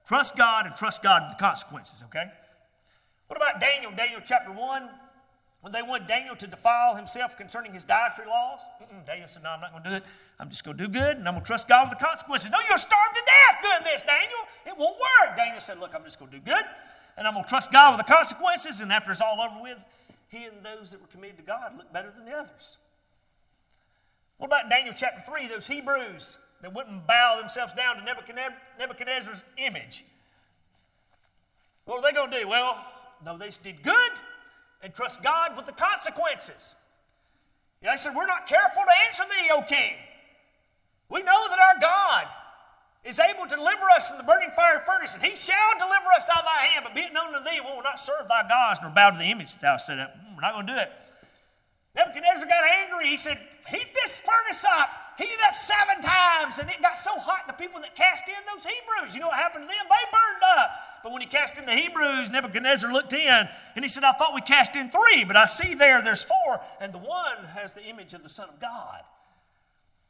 [0.08, 2.24] Trust God and trust God with the consequences, okay?
[3.28, 3.92] What about Daniel?
[3.96, 4.90] Daniel chapter 1,
[5.60, 8.62] when they wanted Daniel to defile himself concerning his dietary laws.
[8.82, 10.04] Mm-mm, Daniel said, no, I'm not going to do it.
[10.40, 12.50] I'm just going to do good and I'm going to trust God with the consequences.
[12.50, 14.42] No, you'll starve to death doing this, Daniel.
[14.66, 15.38] It won't work.
[15.38, 16.66] Daniel said, look, I'm just going to do good
[17.18, 18.82] and I'm going to trust God with the consequences.
[18.82, 19.84] And after it's all over with,
[20.30, 22.78] he and those that were committed to God look better than the others.
[24.38, 28.04] What about Daniel chapter 3, those Hebrews that wouldn't bow themselves down to
[28.80, 30.04] Nebuchadnezzar's image?
[31.86, 32.48] What are they going to do?
[32.48, 32.84] Well,
[33.26, 34.12] no, they did good
[34.82, 36.76] and trust God with the consequences.
[37.84, 39.94] Yeah, they said, We're not careful to answer thee, O king.
[41.10, 42.28] We know that our God
[43.04, 46.30] is able to deliver us from the burning fire furnace, and he shall deliver us
[46.30, 46.86] out of thy hand.
[46.86, 49.18] But be it known to thee, we will not serve thy gods nor bow to
[49.18, 50.14] the image that thou set up.
[50.14, 50.92] Mm, we're not going to do it.
[51.96, 53.10] Nebuchadnezzar got angry.
[53.10, 54.90] He said, Heat this furnace up.
[55.18, 56.60] Heat it up seven times.
[56.60, 59.38] And it got so hot, the people that cast in those Hebrews, you know what
[59.38, 59.86] happened to them?
[59.90, 60.72] They burned up.
[61.04, 64.36] But when he cast in the Hebrews, Nebuchadnezzar looked in and he said, I thought
[64.36, 67.84] we cast in three, but I see there there's four, and the one has the
[67.84, 69.02] image of the Son of God.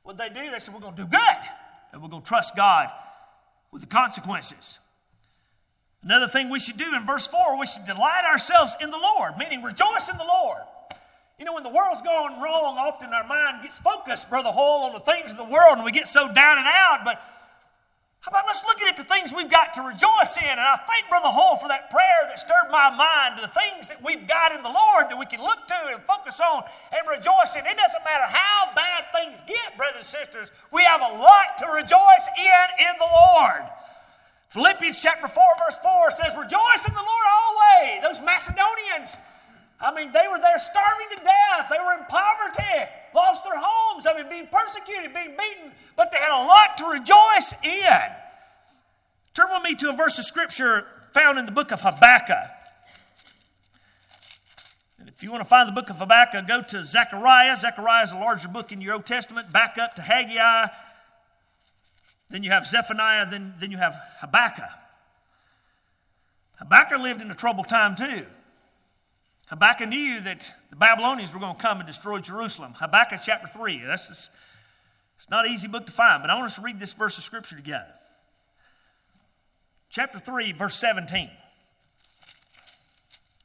[0.03, 0.51] What they do?
[0.51, 1.37] They said, We're going to do good
[1.91, 2.89] and we're going to trust God
[3.71, 4.79] with the consequences.
[6.03, 9.37] Another thing we should do in verse 4, we should delight ourselves in the Lord,
[9.37, 10.59] meaning rejoice in the Lord.
[11.37, 14.93] You know, when the world's going wrong, often our mind gets focused, Brother Hall, on
[14.93, 17.01] the things of the world, and we get so down and out.
[17.03, 17.21] But
[18.21, 20.45] how about let's look at the things we've got to rejoice in?
[20.45, 23.89] And I thank Brother Hall for that prayer that stirred my mind to the things
[23.89, 26.61] that we've got in the Lord that we can look to and focus on
[26.93, 27.65] and rejoice in.
[27.65, 31.73] It doesn't matter how bad things get, brothers and sisters, we have a lot to
[31.73, 33.65] rejoice in in the Lord.
[34.53, 38.05] Philippians chapter 4, verse 4 says, Rejoice in the Lord always.
[38.05, 39.17] Those Macedonians,
[39.81, 41.73] I mean, they were there starving to death.
[41.73, 46.17] They were in poverty, lost their homes, I mean, being persecuted, being beaten, but they
[46.17, 48.11] had a lot to rejoice in.
[49.33, 52.49] Turn with me to a verse of scripture found in the book of Habakkuk.
[54.99, 57.55] And if you want to find the book of Habakkuk, go to Zechariah.
[57.55, 59.51] Zechariah is a larger book in your Old Testament.
[59.51, 60.67] Back up to Haggai.
[62.29, 63.29] Then you have Zephaniah.
[63.29, 64.69] Then, then you have Habakkuk.
[66.57, 68.25] Habakkuk lived in a troubled time too.
[69.51, 72.73] Habakkuk knew that the Babylonians were going to come and destroy Jerusalem.
[72.73, 73.81] Habakkuk chapter 3.
[73.85, 74.31] That's just,
[75.17, 77.17] it's not an easy book to find, but I want us to read this verse
[77.17, 77.93] of Scripture together.
[79.89, 81.29] Chapter 3, verse 17.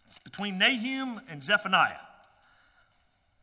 [0.07, 1.99] It's between Nahum and Zephaniah.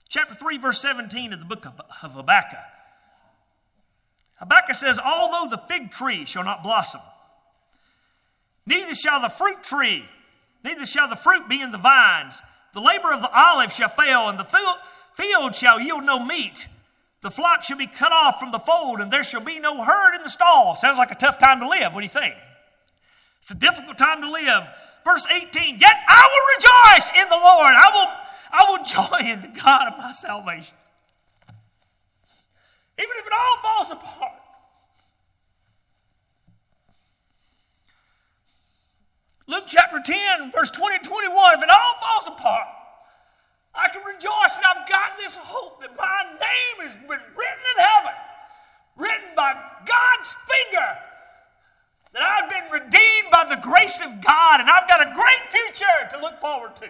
[0.08, 1.74] Chapter 3, verse 17 of the book of
[2.14, 2.60] Habakkuk.
[4.36, 7.02] Habakkuk says, Although the fig tree shall not blossom,
[8.66, 10.06] neither shall the fruit tree,
[10.64, 12.42] neither shall the fruit be in the vines,
[12.74, 14.48] the labor of the olive shall fail, and the
[15.16, 16.68] field shall yield no meat.
[17.22, 20.16] The flock shall be cut off from the fold, and there shall be no herd
[20.16, 20.76] in the stall.
[20.76, 21.94] Sounds like a tough time to live.
[21.94, 22.36] What do you think?
[23.40, 24.64] It's a difficult time to live.
[25.06, 27.74] Verse 18, yet I will rejoice in the Lord.
[27.76, 28.08] I will,
[28.52, 28.84] I will
[29.22, 30.76] joy in the God of my salvation.
[32.98, 34.33] Even if it all falls apart.
[39.48, 42.68] Luke chapter 10, verse 20 and 21, if it all falls apart,
[43.76, 47.84] I can rejoice that I've got this hope that my name has been written in
[47.84, 48.14] heaven,
[48.96, 49.54] written by
[49.86, 50.98] God's finger,
[52.14, 56.10] that I've been redeemed by the grace of God and I've got a great future
[56.12, 56.88] to look forward to.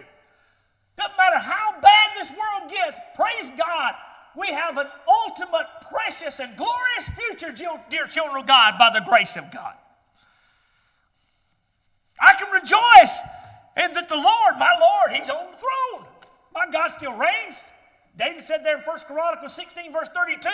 [0.96, 3.94] Doesn't matter how bad this world gets, praise God,
[4.36, 7.52] we have an ultimate, precious, and glorious future,
[7.90, 9.74] dear children of God, by the grace of God.
[12.20, 13.20] I can rejoice
[13.76, 16.06] in that the Lord, my Lord, He's on the throne.
[16.54, 17.60] My God still reigns.
[18.16, 20.48] David said there in 1 Chronicles 16, verse 32,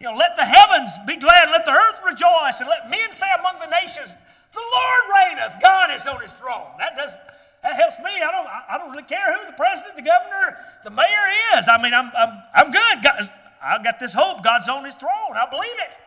[0.00, 3.26] you know, let the heavens be glad, let the earth rejoice, and let men say
[3.38, 4.16] among the nations,
[4.52, 6.72] the Lord reigneth, God is on his throne.
[6.78, 7.14] That does
[7.62, 8.10] that helps me.
[8.22, 11.68] I don't I don't really care who the president, the governor, the mayor is.
[11.68, 13.02] I mean, I'm I'm I'm good.
[13.02, 13.30] God,
[13.60, 14.44] I've got this hope.
[14.44, 15.34] God's on his throne.
[15.34, 15.98] I believe it.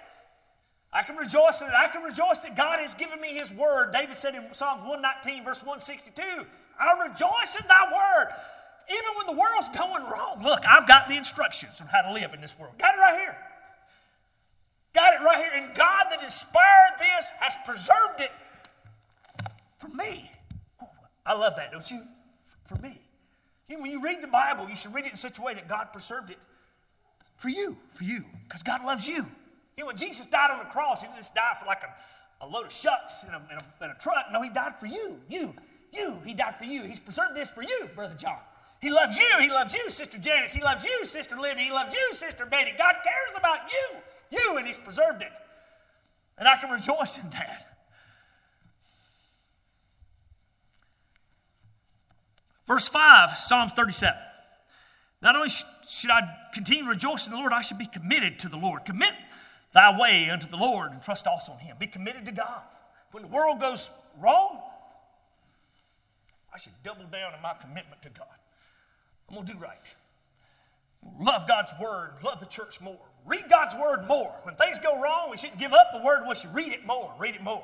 [0.92, 1.74] I can rejoice in it.
[1.78, 3.94] I can rejoice that God has given me his word.
[3.94, 6.24] David said in Psalms 119, verse 162,
[6.80, 8.34] I rejoice in thy word.
[8.90, 10.42] Even when the world's going wrong.
[10.44, 12.74] Look, I've got the instructions on how to live in this world.
[12.80, 13.38] Got it right here.
[14.94, 15.64] Got it right here.
[15.64, 18.32] And God that inspired this has preserved it
[19.78, 20.32] for me.
[21.24, 22.02] I love that, don't you?
[22.66, 23.00] For me.
[23.68, 25.94] When you read the Bible, you should read it in such a way that God
[25.94, 26.40] preserved it
[27.38, 29.26] for you, for you, because God loves you.
[29.80, 32.46] You know, when Jesus died on the cross, he didn't just die for like a,
[32.46, 34.26] a load of shucks in a, in, a, in a truck.
[34.30, 35.56] No, he died for you, you,
[35.94, 36.18] you.
[36.26, 36.84] He died for you.
[36.84, 38.40] He's preserved this for you, Brother John.
[38.82, 39.40] He loves you.
[39.40, 40.52] He loves you, Sister Janice.
[40.52, 41.62] He loves you, Sister Libby.
[41.62, 42.72] He loves you, Sister Betty.
[42.78, 44.00] God cares about you
[44.32, 45.32] you, and He's preserved it.
[46.38, 47.66] And I can rejoice in that.
[52.68, 54.14] Verse 5, Psalms 37.
[55.22, 56.22] Not only should I
[56.54, 58.86] continue rejoicing in the Lord, I should be committed to the Lord.
[58.86, 59.14] Commit
[59.74, 61.78] thy way unto the Lord and trust also in Him.
[61.80, 62.62] Be committed to God.
[63.12, 63.90] When the world goes
[64.20, 64.62] wrong,
[66.54, 68.28] I should double down in my commitment to God.
[69.28, 69.94] I'm going to do right.
[71.20, 73.00] Love God's Word, love the church more.
[73.26, 74.34] Read God's Word more.
[74.44, 76.24] When things go wrong, we shouldn't give up the Word.
[76.28, 77.14] We should read it more.
[77.20, 77.64] Read it more.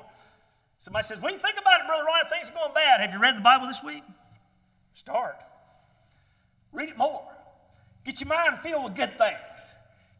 [0.79, 2.25] Somebody says, What do you think about it, Brother Ryan?
[2.29, 3.01] Things are going bad.
[3.01, 4.03] Have you read the Bible this week?
[4.93, 5.37] Start.
[6.71, 7.23] Read it more.
[8.05, 9.73] Get your mind filled with good things.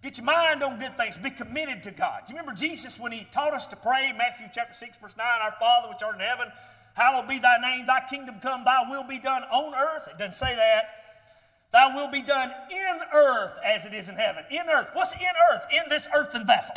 [0.06, 1.18] Get your mind on good things.
[1.18, 2.22] Be committed to God.
[2.28, 4.14] Do you remember Jesus when he taught us to pray?
[4.16, 6.51] Matthew chapter 6, verse 9, Our Father which art in heaven,
[6.93, 10.08] hallowed be thy name, thy kingdom come, thy will be done on earth.
[10.08, 10.84] It doesn't say that.
[11.72, 14.43] Thy will be done in earth as it is in heaven.
[14.51, 14.91] In earth.
[14.93, 15.66] What's in earth?
[15.72, 16.76] In this earthen vessel.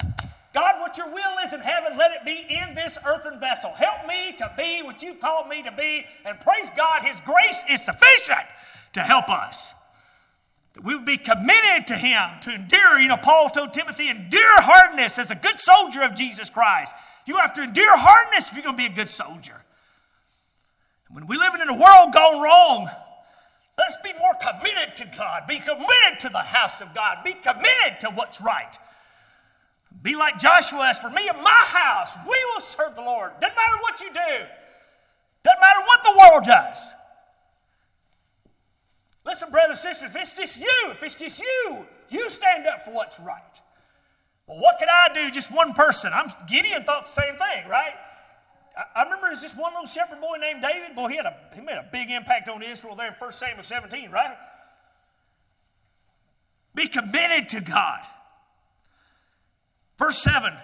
[0.55, 3.74] God, what your will is in heaven, let it be in this earthen vessel.
[3.74, 6.07] Help me to be what you've called me to be.
[6.24, 8.47] And praise God, His grace is sufficient
[8.95, 9.74] to help us.
[10.83, 12.99] We would be committed to Him, to endure.
[13.01, 16.95] You know, Paul told Timothy, endure hardness as a good soldier of Jesus Christ.
[17.26, 19.61] You have to endure hardness if you're going to be a good soldier.
[21.11, 22.89] when we're living in a world gone wrong,
[23.79, 25.47] Let's be more committed to God.
[25.47, 27.18] Be committed to the house of God.
[27.22, 28.76] Be committed to what's right.
[30.03, 33.31] Be like Joshua, as for me and my house, we will serve the Lord.
[33.41, 34.47] Doesn't matter what you do,
[35.45, 36.93] doesn't matter what the world does.
[39.29, 42.87] Listen, brothers and sisters, if it's just you, if it's just you, you stand up
[42.87, 43.61] for what's right.
[44.47, 45.31] Well, what could I do?
[45.31, 46.12] Just one person.
[46.14, 47.93] I'm Gideon thought the same thing, right?
[48.97, 50.97] I remember there's this one little shepherd boy named David.
[50.97, 53.64] Boy, he had a he made a big impact on Israel there in 1 Samuel
[53.64, 54.35] 17, right?
[56.74, 58.01] Be committed to God.
[59.99, 60.55] Verse 7.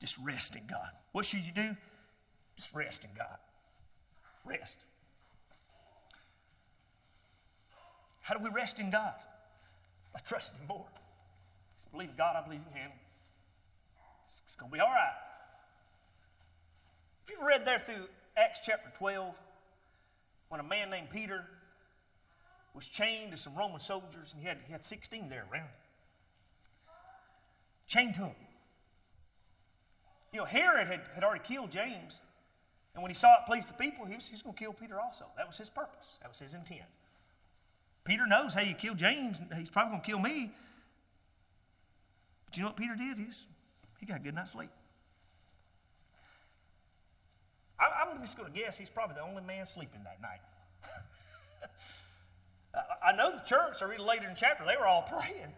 [0.00, 0.90] Just rest in God.
[1.12, 1.76] What should you do?
[2.56, 3.38] Just rest in God.
[4.44, 4.76] Rest.
[8.28, 9.14] How do we rest in God?
[10.12, 10.84] By trusting more.
[11.78, 12.90] Just believe God, I believe in Him.
[14.26, 15.16] It's, it's going to be all right.
[17.24, 18.04] If you've read there through
[18.36, 19.34] Acts chapter 12,
[20.50, 21.42] when a man named Peter
[22.74, 25.70] was chained to some Roman soldiers, and he had, he had 16 there around him.
[27.86, 28.36] Chained to him.
[30.34, 32.20] You know, Herod had, had already killed James,
[32.92, 34.74] and when he saw it pleased the people, he was, he was going to kill
[34.74, 35.24] Peter also.
[35.38, 36.84] That was his purpose, that was his intent.
[38.08, 40.50] Peter knows, hey, you killed James, he's probably going to kill me.
[42.46, 43.18] But you know what Peter did?
[43.18, 43.46] He's,
[44.00, 44.70] he got a good night's sleep.
[47.78, 50.40] I'm just going to guess he's probably the only man sleeping that night.
[53.04, 55.52] I know the church, I read later in the chapter, they were all praying.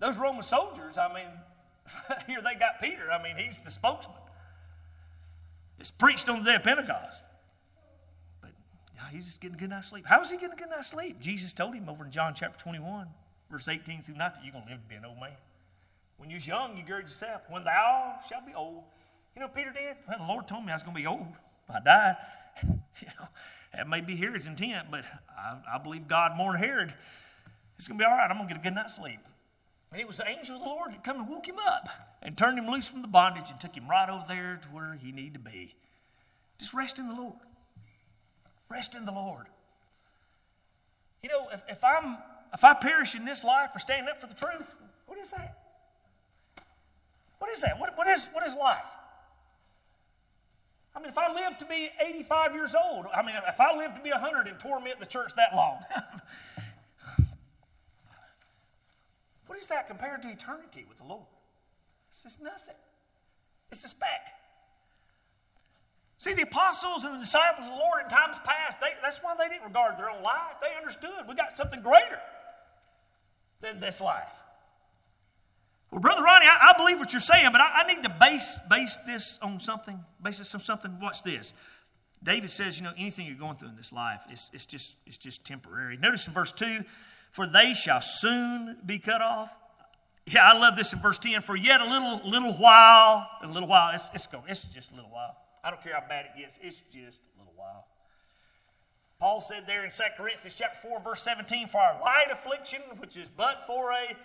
[0.00, 1.30] Those Roman soldiers, I mean,
[2.26, 3.10] here they got Peter.
[3.10, 4.14] I mean, he's the spokesman.
[5.78, 7.22] It's preached on the day of Pentecost.
[9.10, 10.06] He's just getting a good night's sleep.
[10.06, 11.20] How is he getting a good night's sleep?
[11.20, 13.06] Jesus told him over in John chapter 21,
[13.50, 15.30] verse 18 through 19, you're going to live to be an old man.
[16.18, 17.42] When you're young, you gird yourself.
[17.48, 18.84] When thou shalt be old,
[19.34, 19.96] you know Peter did?
[20.08, 21.26] Well, the Lord told me I was going to be old
[21.74, 22.16] I died.
[22.64, 23.28] you know,
[23.74, 25.04] that may be Herod's intent, but
[25.36, 26.94] I, I believe God more than Herod.
[27.78, 28.30] It's going to be all right.
[28.30, 29.20] I'm going to get a good night's sleep.
[29.92, 31.88] And it was the angel of the Lord that come and woke him up
[32.22, 34.94] and turned him loose from the bondage and took him right over there to where
[34.94, 35.74] he needed to be.
[36.58, 37.38] Just rest in the Lord.
[38.70, 39.46] Rest in the Lord.
[41.22, 42.16] You know, if, if I'm
[42.54, 44.74] if I perish in this life for standing up for the truth,
[45.06, 45.58] what is that?
[47.38, 47.78] What is that?
[47.78, 48.78] What, what is what is life?
[50.94, 53.94] I mean, if I live to be 85 years old, I mean, if I live
[53.94, 55.78] to be 100 and torment the church that long,
[59.46, 61.26] what is that compared to eternity with the Lord?
[62.10, 62.74] It's just nothing.
[63.70, 64.39] It's a speck.
[66.20, 69.34] See, the apostles and the disciples of the Lord in times past, they, that's why
[69.38, 70.60] they didn't regard their own life.
[70.60, 72.20] They understood we got something greater
[73.62, 74.28] than this life.
[75.90, 78.60] Well, Brother Ronnie, I, I believe what you're saying, but I, I, need to base,
[78.68, 79.98] base this on something.
[80.22, 81.00] Base this on something.
[81.00, 81.54] Watch this.
[82.22, 85.16] David says, you know, anything you're going through in this life, it's, it's, just, it's
[85.16, 85.96] just temporary.
[85.96, 86.84] Notice in verse 2
[87.30, 89.50] For they shall soon be cut off.
[90.26, 91.40] Yeah, I love this in verse 10.
[91.40, 94.94] For yet a little little while, a little while, it's, it's, going, it's just a
[94.94, 95.34] little while.
[95.62, 97.86] I don't care how bad it gets, it's just a little while.
[99.18, 103.18] Paul said there in 2 Corinthians chapter 4, verse 17, For our light affliction, which
[103.18, 104.16] is but for a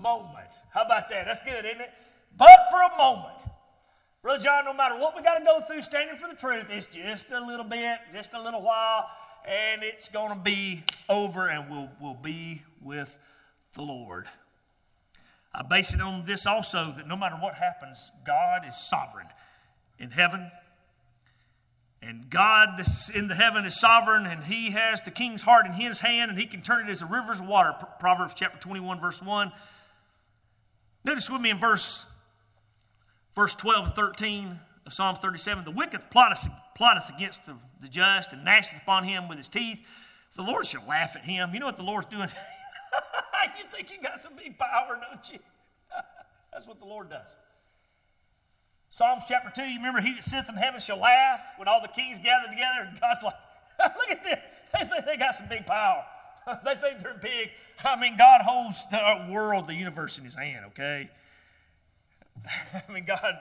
[0.00, 0.50] moment.
[0.70, 1.26] How about that?
[1.26, 1.90] That's good, isn't it?
[2.36, 3.38] But for a moment.
[4.22, 6.86] Brother John, no matter what we got to go through standing for the truth, it's
[6.86, 9.08] just a little bit, just a little while,
[9.46, 13.16] and it's going to be over, and we'll, we'll be with
[13.74, 14.26] the Lord.
[15.52, 19.26] I base it on this also that no matter what happens, God is sovereign
[19.98, 20.50] in heaven.
[22.02, 22.80] And God
[23.14, 26.38] in the heaven is sovereign, and He has the king's heart in His hand, and
[26.38, 27.74] He can turn it as a rivers of water.
[27.98, 29.52] Proverbs chapter 21, verse 1.
[31.04, 32.04] Notice with me in verse,
[33.34, 38.32] verse 12 and 13 of Psalm 37 The wicked plotteth, plotteth against the, the just
[38.32, 39.80] and gnasheth upon him with his teeth.
[40.34, 41.54] The Lord shall laugh at him.
[41.54, 42.28] You know what the Lord's doing?
[43.58, 45.38] you think you got some big power, don't you?
[46.52, 47.28] That's what the Lord does.
[48.96, 51.88] Psalms chapter 2, you remember, He that sitteth in heaven shall laugh when all the
[51.88, 52.88] kings gather together.
[52.88, 53.34] And God's like,
[53.78, 54.38] look at this.
[54.72, 56.02] They think they got some big power.
[56.64, 57.50] they think they're big.
[57.84, 61.10] I mean, God holds the world, the universe in His hand, okay?
[62.88, 63.34] I mean, God,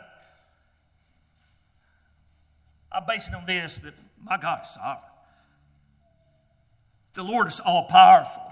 [2.91, 3.93] I base it on this that
[4.25, 5.09] my God is sovereign.
[7.13, 8.43] The Lord is all powerful.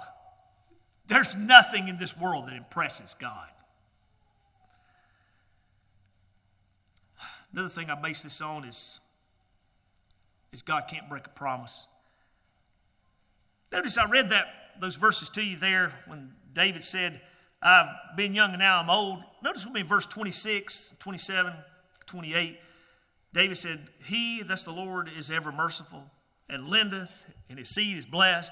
[1.08, 3.50] There's nothing in this world that impresses God.
[7.54, 9.00] Another thing I base this on is,
[10.52, 11.86] is God can't break a promise.
[13.72, 14.46] Notice I read that
[14.80, 17.22] those verses to you there when David said,
[17.62, 19.24] I've been young and now I'm old.
[19.44, 21.54] Notice with me verse 26, 27,
[22.08, 22.60] 28.
[23.34, 26.04] David said, He, that's the Lord, is ever merciful
[26.50, 27.12] and lendeth,
[27.50, 28.52] and his seed is blessed.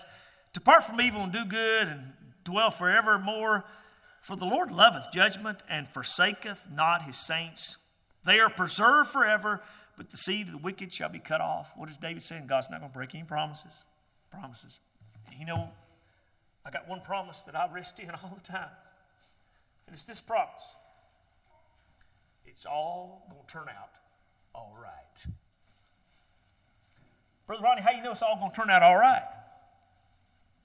[0.54, 3.66] Depart from evil and do good, and dwell forevermore.
[4.22, 7.78] For the Lord loveth judgment and forsaketh not his saints.
[8.24, 9.62] They are preserved forever,
[9.98, 11.72] but the seed of the wicked shall be cut off.
[11.76, 12.48] What is David saying?
[12.48, 13.84] God's not going to break any promises.
[14.32, 14.80] Promises.
[15.38, 15.70] You know,
[16.66, 18.70] I got one promise that I rest in all the time,
[19.88, 20.76] and it's this promise
[22.46, 23.90] it's all going to turn out
[24.54, 25.34] all right.
[27.48, 29.24] Brother Ronnie, how you know it's all going to turn out all right?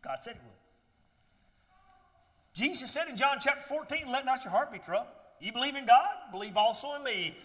[0.02, 0.52] God said it would.
[2.54, 5.08] Jesus said in John chapter 14, Let not your heart be troubled.
[5.40, 7.36] You believe in God, believe also in me.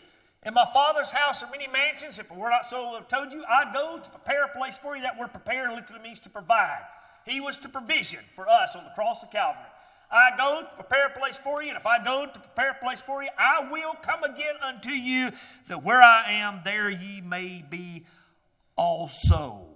[0.43, 2.17] In my Father's house are many mansions.
[2.17, 4.77] If it were not so, I have told you, I go to prepare a place
[4.77, 5.03] for you.
[5.03, 6.81] That word prepare literally means to provide.
[7.25, 9.63] He was to provision for us on the cross of Calvary.
[10.11, 12.83] I go to prepare a place for you, and if I go to prepare a
[12.83, 15.31] place for you, I will come again unto you,
[15.67, 18.05] that where I am, there ye may be
[18.75, 19.67] also.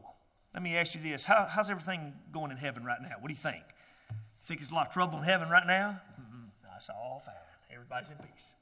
[0.53, 3.16] Let me ask you this How, how's everything going in heaven right now?
[3.20, 3.63] What do you think?
[4.09, 6.01] You think there's a lot of trouble in heaven right now?
[6.20, 6.76] Mm-hmm.
[6.76, 7.36] It's all fine.
[7.72, 8.53] Everybody's in peace.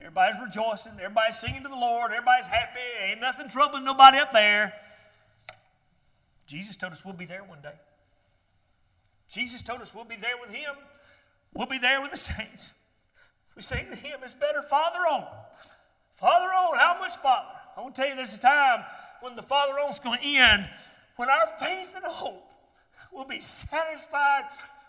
[0.00, 0.92] Everybody's rejoicing.
[1.00, 2.12] Everybody's singing to the Lord.
[2.12, 2.80] Everybody's happy.
[3.10, 4.72] Ain't nothing troubling nobody up there.
[6.46, 7.74] Jesus told us we'll be there one day.
[9.28, 10.74] Jesus told us we'll be there with Him.
[11.54, 12.72] We'll be there with the saints.
[13.56, 15.26] We sing to Him, it's better, Father on.
[16.16, 17.48] Father on, how much Father?
[17.76, 18.84] I want to tell you there's a time
[19.20, 20.68] when the Father on's going to end,
[21.16, 22.44] when our faith and hope
[23.12, 24.44] will be satisfied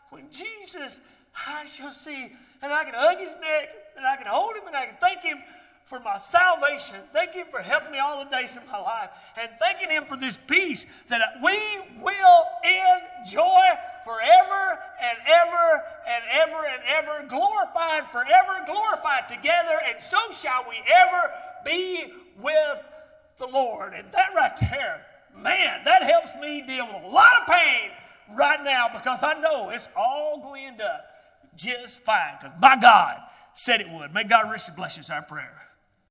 [0.09, 1.01] when Jesus
[1.47, 2.31] I shall see,
[2.63, 5.21] and I can hug his neck, and I can hold him, and I can thank
[5.21, 5.37] him
[5.85, 6.95] for my salvation.
[7.11, 9.09] Thank him for helping me all the days of my life.
[9.39, 11.59] And thanking him for this peace that we
[12.01, 13.65] will enjoy
[14.05, 20.81] forever and ever and ever and ever, glorified forever, glorified together, and so shall we
[20.87, 21.31] ever
[21.65, 22.83] be with
[23.37, 23.93] the Lord.
[23.93, 25.05] And that right there,
[25.35, 27.91] man, that helps me deal with a lot of pain
[28.35, 31.12] right now because I know it's all going to end up
[31.57, 33.17] just fine because my God
[33.55, 34.13] said it would.
[34.13, 35.03] May God richly bless you.
[35.13, 35.62] Our prayer.